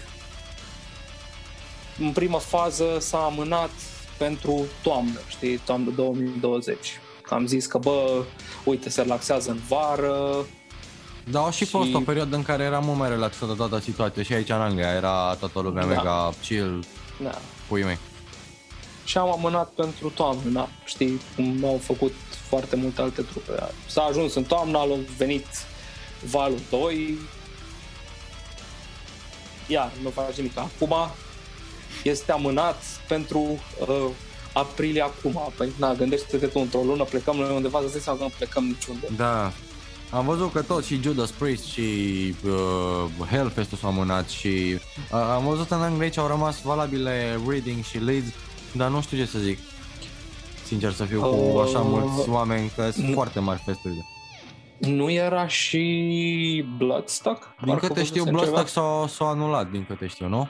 [1.99, 3.71] În prima fază s-a amânat
[4.19, 7.01] pentru toamnă, știi, toamnă 2020.
[7.29, 8.25] Am zis că, bă,
[8.65, 10.47] uite, se relaxează în vară,
[11.31, 14.23] da, a și, și fost o perioadă în care era mult mai relaxată toată situația
[14.23, 15.89] și aici în Anglia era toată lumea da.
[15.89, 16.85] mega chill,
[17.23, 17.39] da.
[17.69, 17.99] pui mei.
[19.05, 22.15] Și am amânat pentru toamnă, da, știi, cum au făcut
[22.49, 23.53] foarte multe alte trupe.
[23.87, 25.47] S-a ajuns în toamnă, a venit
[26.31, 27.19] valul 2,
[29.67, 30.59] iar nu face nimic.
[30.59, 30.95] Acum
[32.03, 34.07] este amânat pentru uh,
[34.53, 35.53] aprilie acum.
[35.57, 39.07] Păi, na, gândește-te tu, într-o lună plecăm noi undeva, să zici că nu plecăm niciunde.
[39.17, 39.53] Da,
[40.11, 41.81] am văzut că tot și Judas Priest și
[42.45, 44.79] uh, Hellfest s-au amânat și
[45.13, 48.27] uh, am văzut în Anglia aici au rămas valabile Reading și Leeds,
[48.73, 49.59] dar nu știu ce să zic.
[50.65, 54.07] Sincer să fiu, uh, cu așa mulți oameni, că sunt foarte mari festurile.
[54.79, 57.55] Nu era și Bloodstock?
[57.65, 60.49] Din câte știu, Bloodstock s-a, s-a anulat, din câte știu, nu?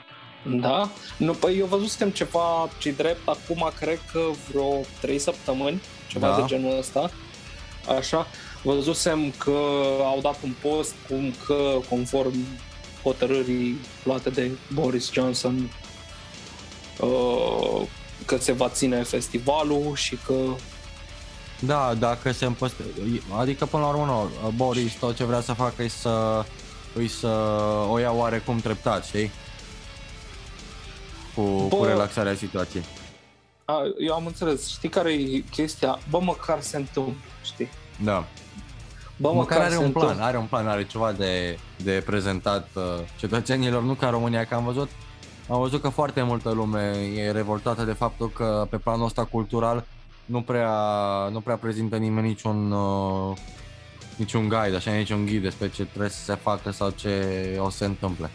[0.59, 0.89] Da?
[1.17, 6.35] Nu, păi eu văzusem ceva ce drept acum, cred că vreo 3 săptămâni, ceva da.
[6.35, 7.11] de genul ăsta.
[7.97, 8.27] Așa
[8.63, 9.57] văzusem că
[10.03, 12.33] au dat un post cum că conform
[13.03, 15.71] hotărârii luate de Boris Johnson
[16.99, 17.81] uh,
[18.25, 20.35] că se va ține festivalul și că
[21.63, 22.85] da, dacă se împăstre...
[23.37, 26.45] Adică până la urmă nu, Boris tot ce vrea să facă e să,
[27.03, 27.27] e să
[27.89, 29.31] o ia oarecum treptat, știi?
[31.35, 32.83] Cu, Bă, cu relaxarea situației.
[33.65, 34.69] A, eu am înțeles.
[34.69, 35.99] Știi care e chestia?
[36.09, 37.69] Bă, măcar se întâmplă, știi?
[38.03, 38.27] Da.
[39.21, 42.83] Bă, măcar are un plan, are un plan, are ceva de, de prezentat uh,
[43.19, 44.89] cetățenilor, nu ca România, că am văzut
[45.49, 49.85] am văzut că foarte multă lume e revoltată de faptul că pe planul ăsta cultural
[50.25, 50.73] nu prea,
[51.31, 53.37] nu prea prezintă nimeni niciun, uh,
[54.15, 57.25] niciun guide, așa, niciun ghid despre ce trebuie să se facă sau ce
[57.59, 58.29] o să se întâmple.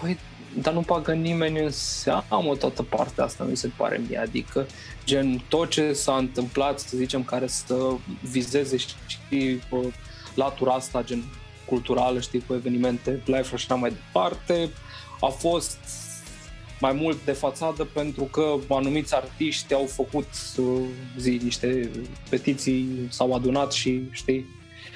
[0.00, 0.18] Păi,
[0.60, 4.66] dar nu pagă nimeni în seamă toată partea asta, mi se pare mie, adică
[5.04, 7.76] gen tot ce s-a întâmplat, să zicem, care să
[8.30, 9.60] vizeze și, și
[10.34, 11.24] latura asta, gen
[11.64, 14.70] culturală, știi, cu evenimente live și așa mai departe,
[15.20, 15.78] a fost
[16.80, 20.28] mai mult de fațadă pentru că anumiți artiști au făcut
[21.18, 21.90] zi, niște
[22.28, 24.46] petiții, s-au adunat și, știi,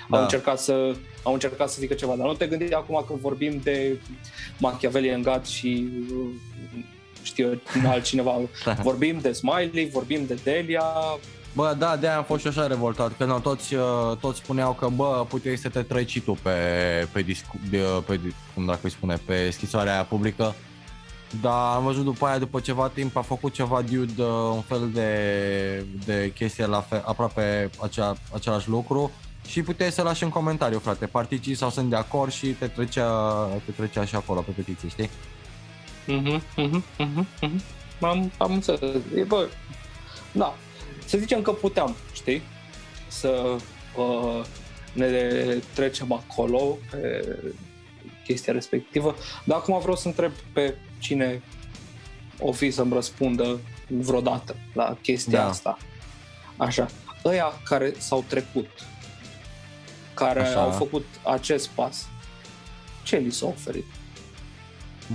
[0.09, 0.17] da.
[0.17, 3.61] au încercat să au încercat să zică ceva, dar nu te gândi acum că vorbim
[3.63, 4.01] de
[4.59, 5.89] Machiavelli God și
[7.23, 8.41] știu eu, altcineva.
[8.65, 8.73] da.
[8.73, 10.85] Vorbim de Smiley, vorbim de Delia.
[11.53, 14.89] Bă, da, de-aia am fost și așa revoltat, că nu, toți, uh, toți spuneau că,
[14.89, 16.51] bă, puteai să te treci și tu pe,
[17.13, 18.21] pe, discu, pe, pe,
[18.55, 20.55] cum dacă îi spune, pe schisoarea publică.
[21.41, 24.91] Dar am văzut după aia, după ceva timp, a făcut ceva dude, uh, un fel
[24.93, 29.11] de, de chestie la fel, aproape acea, același lucru
[29.47, 33.45] și puteai să lași în comentariu, frate, particii sau sunt de acord și te trecea,
[33.65, 35.11] te trecea și acolo pe petiție, știi?
[36.07, 37.63] Mhm, mhm, mhm, mhm.
[38.01, 38.81] Am, am înțeles.
[39.17, 39.49] E, bă,
[40.33, 40.57] da.
[41.05, 42.43] Să zicem că puteam, știi?
[43.09, 43.57] Să
[43.97, 44.45] uh,
[44.93, 45.09] ne
[45.75, 47.37] trecem acolo pe
[48.25, 49.15] chestia respectivă.
[49.45, 51.43] Dar acum vreau să întreb pe cine
[52.39, 55.49] o fi să-mi răspundă vreodată la chestia Da.
[55.49, 55.79] asta.
[56.57, 56.87] Așa.
[57.25, 58.69] Ăia care s-au trecut,
[60.17, 60.61] care Așa.
[60.63, 62.07] au făcut acest pas,
[63.03, 63.85] ce li s-a oferit?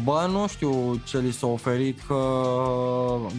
[0.04, 2.18] Bă, nu știu ce li s-a oferit, că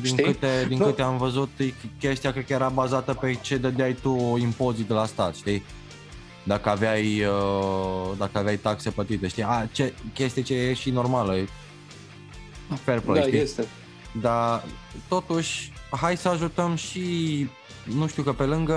[0.00, 0.24] din, Știi?
[0.24, 0.84] câte, din Nu.
[0.84, 4.92] câte am văzut, e- chestia cred că era bazată pe ce dădeai tu impozit de
[4.92, 5.62] la stat, știi?
[6.44, 9.42] Dacă aveai, uh, dacă aveai taxe plătite, știi?
[9.42, 11.48] A, ce, chestie ce e și normală, e
[12.84, 13.38] fair play, da, știi?
[13.40, 13.66] este.
[14.20, 14.64] Dar
[15.08, 17.00] totuși, hai să ajutăm și,
[17.85, 18.74] nu știu, că pe lângă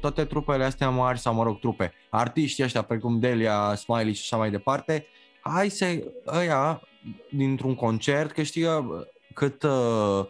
[0.00, 4.36] toate trupele astea mari, sau mă rog, trupe, artiștii ăștia precum Delia, Smiley și așa
[4.36, 5.06] mai departe,
[5.40, 6.80] hai să ăia,
[7.30, 8.84] dintr-un concert, că știi că
[9.34, 10.24] cât uh,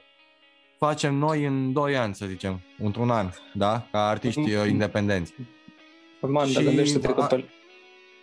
[0.78, 3.86] facem noi în 2 ani, să zicem, într-un an, da?
[3.92, 5.34] Ca artiști uh, independenți.
[6.20, 7.44] Man, Și- dar gândește-te că a- pe,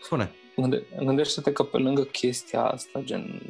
[0.02, 0.32] Spune.
[0.56, 3.42] gânde- gândește-te că pe lângă chestia asta, gen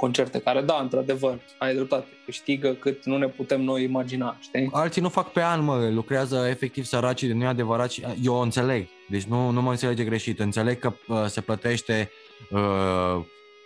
[0.00, 4.68] concerte care, da, într-adevăr, ai dreptate, câștigă cât nu ne putem noi imagina, știi?
[4.72, 8.34] Alții nu fac pe an, mă, lucrează efectiv săracii de nu e adevărat și eu
[8.34, 8.86] o înțeleg.
[9.08, 10.40] Deci nu, nu mă înțelege greșit.
[10.40, 12.10] Înțeleg că uh, se plătește,
[12.50, 13.24] uh,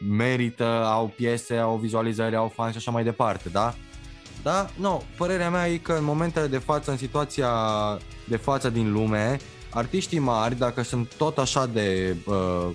[0.09, 3.75] merită, au piese, au vizualizări, au fani și așa mai departe, da?
[4.43, 4.67] Da?
[4.77, 7.51] Nu, părerea mea e că în momentele de față, în situația
[8.29, 9.37] de față din lume,
[9.71, 12.69] artiștii mari, dacă sunt tot așa de uh,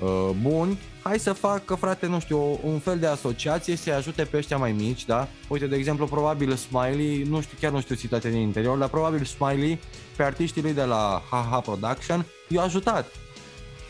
[0.00, 4.36] uh, buni, hai să facă, frate, nu știu, un fel de asociație să-i ajute pe
[4.36, 5.28] ăștia mai mici, da?
[5.48, 9.24] Uite, de exemplu, probabil Smiley, nu știu, chiar nu știu situația din interior, dar probabil
[9.24, 9.80] Smiley,
[10.16, 13.06] pe artiștii lui de la HH Production, i-a ajutat.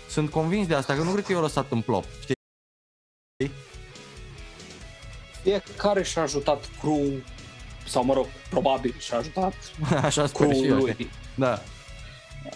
[0.08, 2.34] Sunt convins de asta, că nu cred că i-a lăsat în plop, știi?
[5.42, 7.06] Fiecare și-a ajutat crew
[7.86, 9.54] sau mă rog, probabil și-a ajutat
[10.04, 11.04] Așa sper și crew-ul eu, știi?
[11.04, 11.10] lui.
[11.34, 11.62] Da.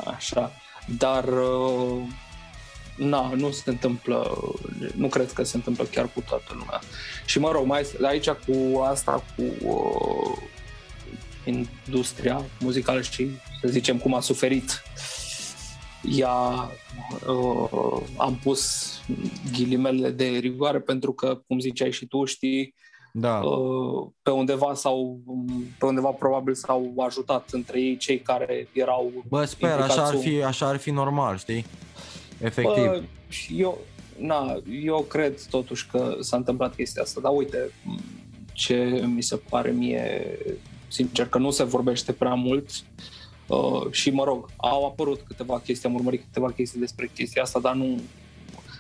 [0.05, 0.53] Așa.
[0.99, 2.03] Dar uh,
[3.01, 4.39] na, nu se întâmplă,
[4.95, 6.81] nu cred că se întâmplă chiar cu toată lumea.
[7.27, 10.37] Și mă rog, mai aici cu asta, cu uh,
[11.45, 13.31] industria muzicală și
[13.61, 14.83] să zicem cum a suferit
[16.03, 16.71] ea
[17.27, 18.93] uh, am pus
[19.53, 22.75] ghilimele de rigoare pentru că, cum ziceai și tu, știi,
[23.13, 23.39] Da.
[23.39, 25.21] uh, pe undeva sau
[25.79, 30.23] pe undeva probabil s-au ajutat între ei cei care erau Bă, sper, așa ar, implicați
[30.23, 31.65] fi, așa ar fi normal, știi?
[32.43, 32.85] Efectiv.
[32.85, 33.79] Bă, și eu,
[34.17, 37.71] na, eu cred totuși că s-a întâmplat chestia asta, dar uite,
[38.53, 40.39] ce mi se pare mie,
[40.89, 42.71] sincer, că nu se vorbește prea mult
[43.47, 47.61] uh, și, mă rog, au apărut câteva chestii, am urmărit câteva chestii despre chestia asta,
[47.61, 48.01] dar nu,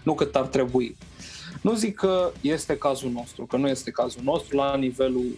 [0.03, 0.97] nu cât ar trebui.
[1.63, 5.37] Nu zic că este cazul nostru, că nu este cazul nostru la nivelul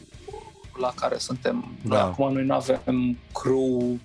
[0.80, 1.74] la care suntem.
[1.84, 1.94] Da.
[1.94, 2.04] Da.
[2.04, 3.98] Acum noi nu avem crew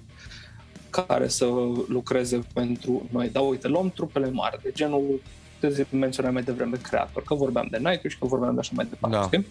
[1.01, 1.45] care să
[1.87, 3.29] lucreze pentru noi.
[3.29, 5.21] Dar uite, luăm trupele mari, de genul,
[5.59, 9.17] te menționai mai devreme, creator, că vorbeam de Nightwish, că vorbeam de așa mai departe.
[9.17, 9.23] Da.
[9.23, 9.45] știi?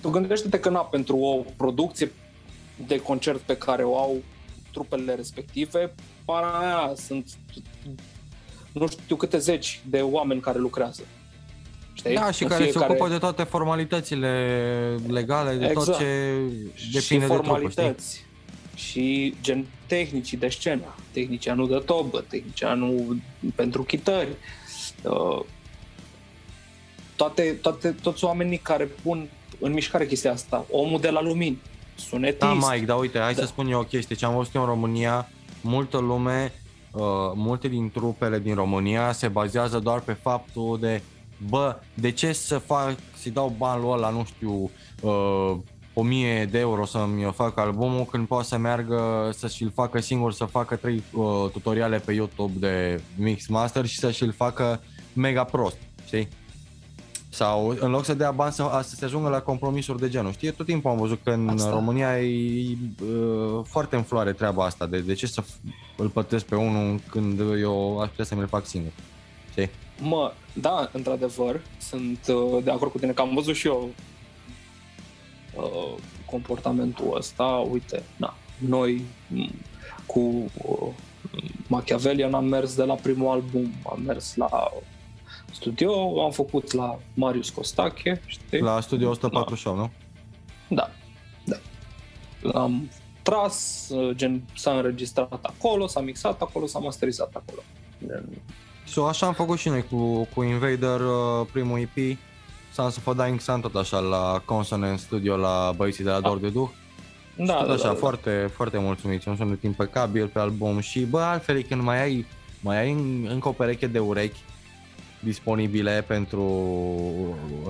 [0.00, 2.12] Tu gândește-te că, na, pentru o producție
[2.86, 4.16] de concert pe care o au
[4.72, 5.94] trupele respective,
[6.24, 7.26] para aia sunt
[8.72, 11.02] nu știu câte zeci de oameni care lucrează.
[11.92, 12.14] Știi?
[12.14, 14.48] Da, și În care se fiecare- ocupă de toate formalitățile
[15.08, 15.98] legale, de tot Exact.
[15.98, 16.36] ce
[16.74, 17.94] și depinde de trupă, știi?
[18.80, 23.20] Formalități și gen tehnicii de scenă, tehnicianul de tobă, tehnicianul
[23.54, 24.28] pentru chitări,
[25.02, 25.40] uh,
[27.16, 29.28] toate, toate, toți oamenii care pun
[29.58, 31.58] în mișcare chestia asta, omul de la lumini,
[31.94, 33.40] sunetist, Da, Mike, dar uite, hai Da.
[33.40, 34.16] să spun eu o chestie.
[34.16, 35.28] Ce am văzut eu în România,
[35.60, 36.52] multă lume,
[36.92, 37.02] uh,
[37.34, 41.02] multe din trupele din România se bazează doar pe faptul de
[41.48, 44.70] bă, de ce să fac, să-i dau banul ăla, nu știu,
[45.00, 45.56] uh,
[46.00, 50.44] 1000 de euro să-mi fac albumul când poate să meargă să și-l facă singur, să
[50.44, 54.80] facă trei uh, tutoriale pe YouTube de mix master și să și-l facă
[55.12, 55.76] mega prost,
[56.06, 56.28] știi?
[57.32, 60.32] Sau în loc să dea bani să, să se ajungă la compromisuri de genul.
[60.32, 61.70] Știi, tot timpul am văzut că în Asta.
[61.70, 64.86] România e uh, foarte în floare treaba asta.
[64.86, 68.46] De, de ce să f- îl plătesc pe unul când eu aș putea să mi-l
[68.46, 68.92] fac singur?
[69.50, 69.70] Știi?
[70.00, 73.88] Mă, da, într-adevăr, sunt uh, de acord cu tine că am văzut și eu
[75.54, 75.94] uh,
[76.24, 77.44] comportamentul ăsta.
[77.44, 79.48] Uite, na, noi m,
[80.06, 80.92] cu uh,
[81.66, 84.48] Machiavellian am mers de la primul album, am mers la
[85.52, 88.60] studio, am făcut la Marius Costache, știi?
[88.60, 89.90] La Studio 148, nu?
[90.68, 90.90] Da,
[91.44, 91.56] da.
[92.60, 92.90] Am
[93.22, 97.62] tras, uh, gen, s-a înregistrat acolo, s-a mixat acolo, s-a masterizat acolo.
[98.06, 98.28] Gen,
[98.86, 102.18] So, așa am făcut și noi cu, cu Invader, uh, primul EP.
[102.72, 106.38] Sons of a Dying Sun, tot așa, la Consonant Studio, la băieții de la Dor
[106.38, 106.68] de Duh.
[107.36, 107.94] da, tot da, așa, da, da.
[107.94, 112.26] foarte, foarte mulțumiți, un sunet impecabil pe album și bă, altfel e când mai ai,
[112.60, 114.38] mai ai în- încă o pereche de urechi
[115.20, 116.42] disponibile pentru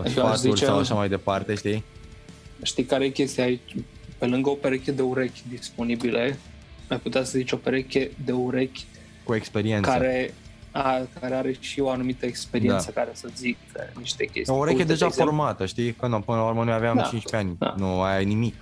[0.04, 1.84] aș sfaturi zice- sau așa mai departe, știi?
[2.62, 3.74] Știi care e chestia aici?
[4.18, 6.38] Pe lângă o pereche de urechi disponibile,
[6.88, 8.84] ai putea să zici o pereche de urechi
[9.24, 9.90] Cu experiență.
[9.90, 10.34] care,
[10.72, 13.00] a, care are și o anumită experiență Da.
[13.00, 13.56] care să zic
[13.98, 14.54] niște chestii.
[14.54, 15.92] O ureche Uite, deja de exemplu, formată, știi?
[15.92, 17.02] Că nu, până la urmă noi aveam Da.
[17.02, 17.74] 15 ani, Da.
[17.76, 18.54] nu ai nimic.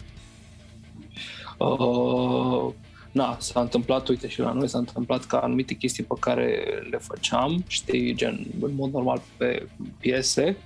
[1.59, 2.73] Uh,
[3.13, 6.99] na, s-a întâmplat, uite și la noi s-a întâmplat ca anumite chestii pe care le
[6.99, 10.57] făceam, știi, gen în mod normal pe piese,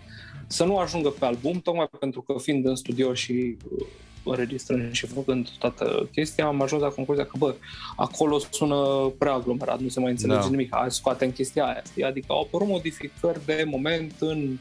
[0.46, 3.86] să nu ajungă pe album, tocmai pentru că fiind în studio și uh,
[4.24, 7.54] înregistrând și făcând toată chestia, am ajuns la concluzia că, bă,
[7.96, 10.48] acolo sună prea aglomerat, nu se mai înțelege Da.
[10.48, 12.04] nimic, hai scoatem chestia aia, știi?
[12.04, 14.58] Adică au apărut modificări de moment în,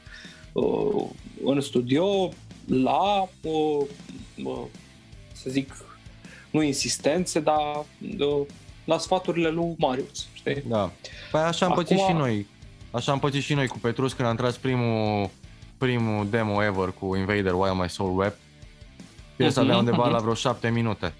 [0.51, 1.03] uh,
[1.43, 2.29] în studio
[2.67, 3.85] la, uh,
[4.43, 4.61] uh,
[5.33, 5.85] să zic,
[6.51, 7.85] nu insistențe, dar
[8.19, 8.45] uh,
[8.85, 10.63] la sfaturile lui Marius, știi?
[10.67, 10.91] Da.
[11.31, 12.47] Păi așa am pățit Acum- și noi.
[12.91, 15.29] Așa am pățit și noi cu Petrus când am tras primul,
[15.77, 18.33] primul demo ever cu Invader While My Soul Web.
[19.41, 20.11] Piesa Mhm, avea undeva mhm.
[20.11, 21.13] la vreo 7 minute.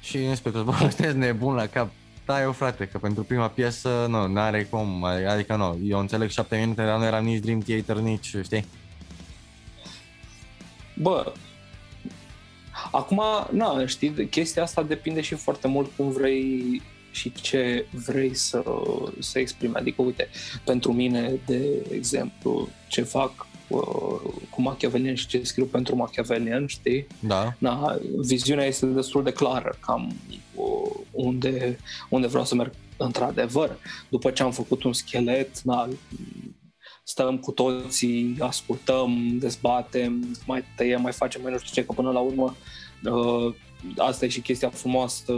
[0.00, 1.90] Și îmi spune Petrus, bă, sunteți nebun la cap.
[2.26, 6.56] Da, eu frate, că pentru prima piesă, nu, n-are cum, adică nu, eu înțeleg 7
[6.56, 8.64] minute, dar nu eram nici Dream Theater, nici, știi?
[10.94, 11.32] Bă,
[12.90, 18.34] acum, na, știi, de- chestia asta depinde și foarte mult cum vrei și ce vrei
[18.34, 18.62] să,
[19.18, 19.74] să exprimi.
[19.74, 20.28] Adică, uite,
[20.64, 23.46] pentru mine, de exemplu, ce fac uh,
[24.50, 27.06] cu Machiavellian și ce scriu pentru Machiavellian, știi?
[27.20, 30.14] Da, Na, viziunea este destul de clară, cam
[30.54, 33.76] uh, unde, unde vreau să merg într-adevăr.
[34.08, 35.88] După ce am făcut un schelet, na,
[37.04, 42.10] stăm cu toții, ascultăm, dezbatem, mai tăiem, mai facem, mai nu știu ce, că până
[42.10, 42.56] la urmă
[43.04, 43.54] uh,
[43.96, 45.32] asta e și chestia frumoasă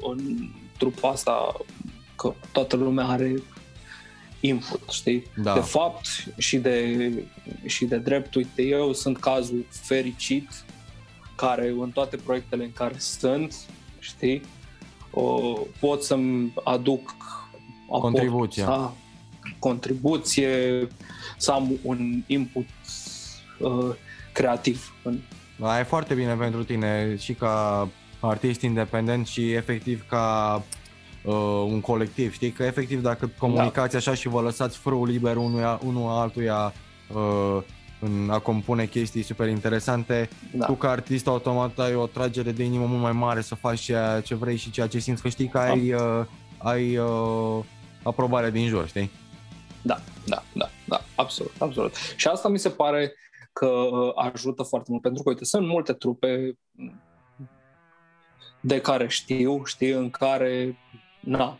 [0.00, 0.48] în
[0.78, 1.56] trupa asta,
[2.16, 3.42] că toată lumea are
[4.40, 5.26] input, știi?
[5.36, 5.54] da.
[5.54, 7.10] De fapt și de,
[7.66, 10.48] și de drept, uite, eu sunt cazul fericit
[11.34, 13.54] care în toate proiectele în care sunt,
[13.98, 14.42] știi,
[15.10, 17.16] o, pot să-mi aduc
[17.86, 18.64] aport, Contribuția.
[18.64, 18.94] Da,
[19.58, 20.86] contribuție,
[21.36, 22.66] să am un input
[23.58, 23.94] uh,
[24.32, 25.18] creativ în
[25.56, 27.88] Da, e foarte bine pentru tine și ca
[28.20, 30.62] artist independent și efectiv ca
[31.24, 31.34] uh,
[31.66, 32.50] un colectiv, știi?
[32.50, 36.72] Că efectiv dacă comunicați așa și vă lăsați frâul liber unuia, unul altuia
[37.14, 37.62] uh,
[38.00, 40.66] în a compune chestii super interesante, da.
[40.66, 44.20] tu ca artist automat ai o tragere de inimă mult mai mare să faci ceea
[44.20, 46.24] ce vrei și ceea ce simți, că știi că ai, uh,
[46.58, 47.64] ai uh,
[48.02, 49.10] aprobarea din jur, știi?
[49.82, 51.94] Da, da, da, da, absolut, absolut.
[52.16, 53.12] Și asta mi se pare
[53.52, 56.58] că uh, ajută foarte mult, pentru că, uite, sunt multe trupe
[58.60, 60.78] de care știu, știi, în care,
[61.28, 61.58] na,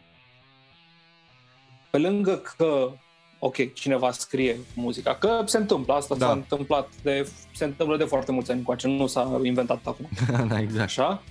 [1.90, 2.90] pe lângă că,
[3.38, 6.26] ok, cineva scrie muzica, că se întâmplă, asta Da.
[6.26, 10.08] s-a întâmplat, de, se întâmplă de foarte mulți ani încoace, nu s-a inventat acum.
[10.48, 10.84] da, exact.
[10.84, 11.22] Așa?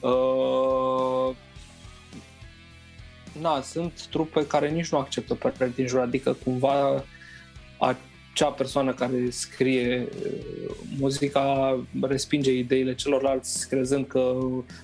[0.00, 1.36] Uh,
[3.40, 7.04] na, sunt trupe care nici nu acceptă păreri din jur, adică cumva
[8.38, 14.34] acea persoană care scrie uh, muzica respinge ideile celorlalți crezând că,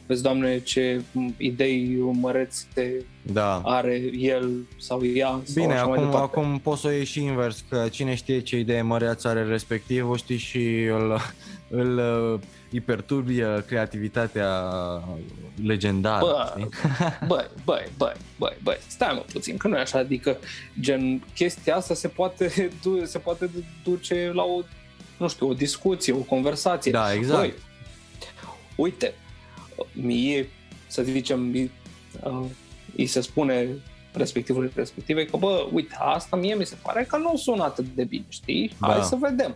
[0.06, 1.00] vezi, Doamne, ce
[1.36, 3.60] idei mărețe Da.
[3.64, 6.38] are el sau ea sau Bine, așa mai acum, departe.
[6.38, 10.16] acum poți să o ieși și invers, că cine știe ce idee măreață are respectivul,
[10.16, 11.20] știi, și îl,
[11.68, 11.98] îl,
[12.70, 14.50] îi perturbi uh, creativitatea
[15.64, 16.68] legendară, Bă, știi?
[17.28, 20.36] băi, băi, băi, băi, băi, stai mă puțin, că nu e așa, adică
[20.80, 22.52] gen chestia asta se poate,
[22.82, 23.50] du- se poate
[23.84, 24.60] duce la o,
[25.16, 26.90] nu știu, o discuție, o conversație.
[26.90, 27.38] Da, exact.
[27.40, 27.52] Băi,
[28.76, 29.14] uite,
[29.92, 30.48] mie,
[30.86, 31.70] să zicem, mi-
[32.22, 32.44] uh,
[32.96, 33.68] îi se spune
[34.12, 38.04] respectivului respective că, bă, uite, asta mie mi se pare că nu sună atât de
[38.04, 38.72] bine, știi?
[38.80, 39.02] Hai Da.
[39.02, 39.54] să vedem.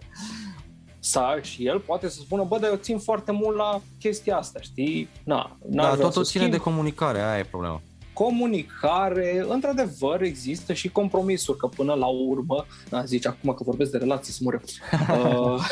[1.00, 4.60] Sau și el poate să spună, bă, dar eu țin foarte mult la chestia asta,
[4.62, 5.08] știi?
[5.24, 6.50] Na, n-ar Da, vrea totul să ține schimb.
[6.58, 7.80] de comunicare, aia e problema.
[8.12, 13.98] comunicare, într-adevăr există și compromisuri, că până la urmă, da, zici acum că vorbesc de
[13.98, 14.60] relații, să mă reu.
[15.54, 15.64] uh,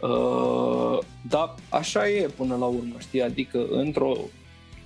[0.00, 0.98] uh,
[1.28, 4.16] dar așa e până la urmă, știi, adică într-o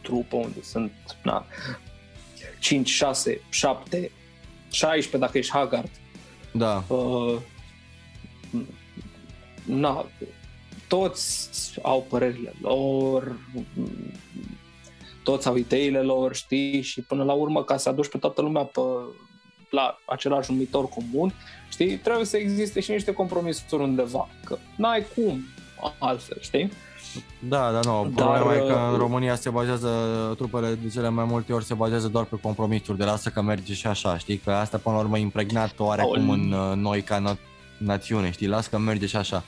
[0.02, 1.46] trupă unde sunt na,
[2.60, 4.10] 5, 6, 7,
[4.70, 5.90] 16 dacă ești Haggard,
[6.52, 7.36] Da, uh,
[9.64, 10.07] na,
[10.88, 11.51] toți
[11.82, 13.36] au părerile lor,
[15.22, 18.62] toți au ideile lor, știi, și până la urmă, ca să aduci pe toată lumea
[18.62, 18.80] pe,
[19.70, 21.32] la același numitor comun,
[21.68, 25.40] știi, trebuie să existe și niște compromisuri undeva, că n-ai cum,
[25.99, 26.72] altfel, știi?
[27.49, 28.11] Da, da, nu.
[28.14, 29.88] Problema Dar, e că în uh, România se bazează,
[30.36, 33.74] trupele de cele mai multe ori se bazează doar pe compromisuri, de lasă că merge
[33.74, 34.36] și așa, știi?
[34.36, 38.46] Că asta până la urmă e impregnat oarecum în uh, noi ca na- națiune, știi?
[38.46, 39.44] Lasă că merge și așa.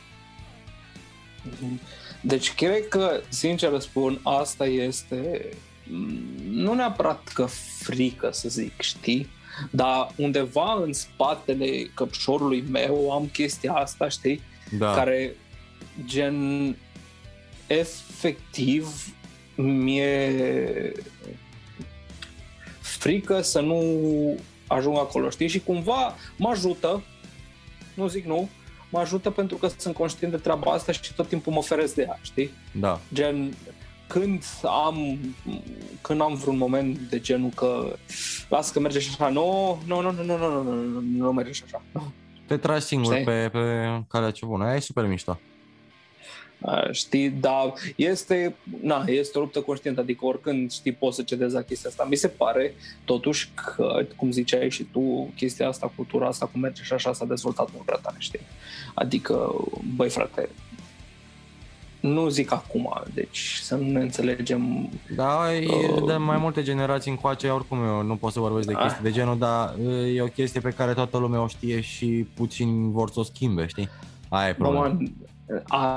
[2.20, 5.46] Deci cred că, sincer spun, asta este
[5.90, 6.20] mm,
[6.50, 7.46] nu neapărat că
[7.82, 9.28] frică să zic, știi?
[9.70, 14.42] Dar undeva în spatele căpșorului meu am chestia asta, știi?
[14.78, 14.94] Da.
[14.94, 15.34] Care
[16.04, 16.76] gen
[17.66, 18.88] efectiv
[19.54, 20.32] mi-e
[22.80, 23.82] frică să nu
[24.66, 25.48] ajung acolo, știi?
[25.48, 27.02] Și cumva mă ajută,
[27.98, 28.48] nu zic nu,
[28.90, 32.02] mă ajută pentru că sunt conștient de treaba asta și tot timpul mă oferesc de
[32.02, 32.50] ea, știi?
[32.72, 33.00] Da.
[33.14, 33.54] Gen,
[34.06, 35.18] când am,
[36.00, 37.96] când am vreun moment de genul că
[38.48, 41.52] las că merge și așa, nu, nu, nu, nu, nu, nu, nu, nu, nu merge
[41.52, 41.82] și așa.
[42.46, 43.58] Te tragi singur pe, pe
[44.08, 45.38] calea ce bună, aia e super mișto
[46.90, 51.62] știi, dar este, na, este o luptă conștientă, adică oricând știi poți să cedezi la
[51.62, 52.06] chestia asta.
[52.10, 56.82] Mi se pare totuși că, cum ziceai și tu, chestia asta, cultura asta, cum merge
[56.82, 58.40] și așa s-a dezvoltat mult prea tare, știi?
[58.94, 59.54] Adică,
[59.96, 60.48] băi frate,
[62.00, 64.90] nu zic acum, deci să nu ne înțelegem.
[65.14, 68.74] Da, e uh, de mai multe generații încoace, oricum eu nu pot să vorbesc de
[68.74, 69.74] chestii de genul, dar
[70.14, 73.66] e o chestie pe care toată lumea o știe și puțin vor să o schimbe,
[73.66, 73.88] știi?
[74.28, 74.98] Aia e problema.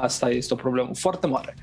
[0.01, 1.55] Asta este o problemă foarte mare.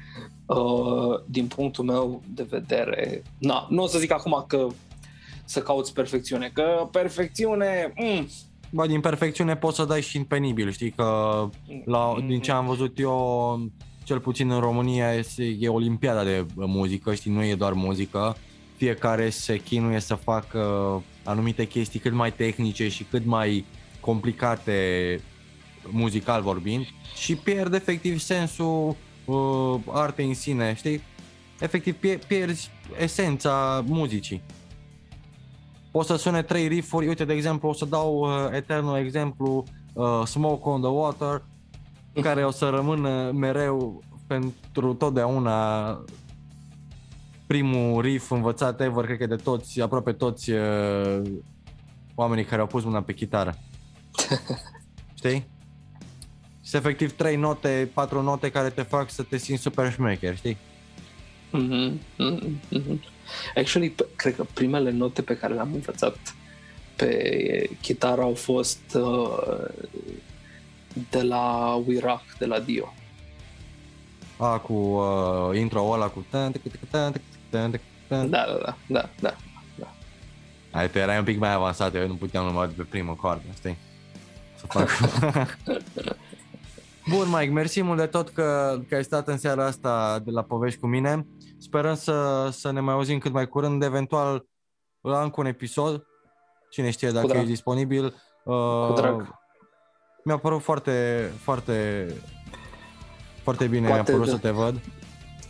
[0.47, 4.67] Uh, din punctul meu de vedere, na, nu o să zic acum că
[5.45, 7.93] să cauți perfecțiune, că perfecțiune...
[7.97, 8.29] Mm,
[8.71, 11.49] Bă, din perfecțiune poți să dai și în penibil, știi că
[11.85, 13.61] la, din ce am văzut eu,
[14.05, 18.37] cel puțin în România, este, e olimpiada de muzică, știi, nu e doar muzică.
[18.77, 20.63] Fiecare se chinuie să facă
[21.25, 23.65] anumite chestii cât mai tehnice și cât mai
[24.01, 25.21] complicate
[25.91, 31.03] muzical vorbind și pierd efectiv sensul uh, artei în sine, știi?
[31.61, 32.71] Efectiv pierzi
[33.01, 34.43] esența muzicii.
[35.91, 40.23] O să sune trei riffuri, uite de exemplu o să dau uh, eternul exemplu uh,
[40.25, 41.43] Smoke on the Water
[42.23, 45.99] care o să rămână mereu pentru totdeauna
[47.47, 51.23] primul riff învățat ever, cred că de toți, aproape toți uh,
[52.15, 53.55] oamenii care au pus mâna pe chitară.
[55.19, 55.47] Știi?
[56.69, 60.57] Sunt efectiv trei note, patru note care te fac să te simți super șmecher, știi?
[61.53, 62.99] Mm-hmm, mm-hmm.
[63.55, 66.35] Actually, cred că primele note pe care le-am învățat
[66.97, 69.65] pe chitară au fost uh,
[71.11, 72.95] de la We Rock, de la Dio.
[74.37, 76.27] A, cu uh, intro ăla cu...
[76.31, 77.11] Da, da,
[77.51, 77.73] da,
[78.09, 79.37] da, da, da.
[80.71, 83.77] Ai, tu erai un pic mai avansat, eu nu puteam numai pe primă coardă, știi?
[84.57, 84.89] Să fac...
[87.09, 90.43] Bun, Mike, mersi mult de tot că, că ai stat în seara asta de la
[90.43, 91.27] povești cu mine.
[91.59, 94.47] Sperăm să, să ne mai auzim cât mai curând, eventual
[95.01, 96.07] la încă un episod.
[96.71, 98.05] Cine știe dacă ești disponibil.
[98.45, 99.39] Uh, cu drag.
[100.25, 102.07] Mi-a părut foarte, foarte,
[103.43, 104.31] foarte bine Poate mi-a părut de...
[104.31, 104.81] să te văd.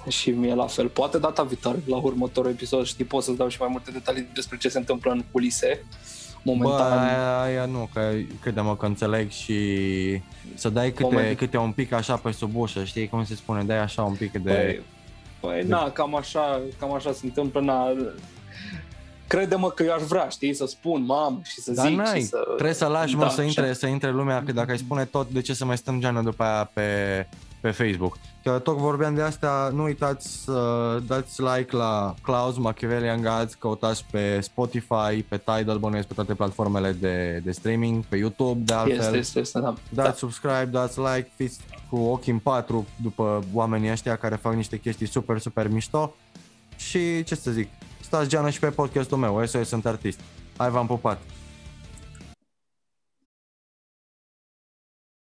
[0.08, 0.88] Și mie la fel.
[0.88, 4.56] Poate data viitoare, la următorul episod, știi, pot să-ți dau și mai multe detalii despre
[4.56, 5.84] ce se întâmplă în culise
[6.42, 6.98] momentan.
[6.98, 8.10] Bă, aia, aia nu, că
[8.40, 9.58] crede-mă că înțeleg și
[10.54, 11.36] să dai câte, Moment.
[11.36, 14.32] câte un pic așa pe sub ușă, știi cum se spune, dai așa un pic
[14.32, 14.52] de...
[14.52, 14.82] Păi,
[15.40, 15.68] păi de...
[15.68, 17.92] na, cam așa, cam așa se întâmplă, na,
[19.26, 22.20] crede-mă că eu aș vrea, știi, să spun mam și să da, zic n-ai.
[22.20, 22.42] și să...
[22.54, 25.30] Trebuie să lași, da, mă, să intre, să intre lumea, că dacă ai spune tot,
[25.30, 26.82] de ce să mai stăm geană după aia pe,
[27.60, 28.18] pe Facebook.
[28.42, 34.04] Că tot vorbeam de asta, nu uitați să dați like la Klaus Machiavellian Gods, căutați
[34.10, 38.98] pe Spotify, pe Tidal, bănuiesc pe toate platformele de, de streaming, pe YouTube, de altfel.
[38.98, 39.74] Este, este, este, da.
[39.90, 40.14] Dați da.
[40.14, 41.60] subscribe, dați like, fiți
[41.90, 46.14] cu ochii în patru după oamenii ăștia care fac niște chestii super, super mișto.
[46.76, 47.68] Și ce să zic,
[48.00, 50.20] stați geană și pe podcastul meu, SOS sunt artist.
[50.56, 51.20] Hai v-am pupat!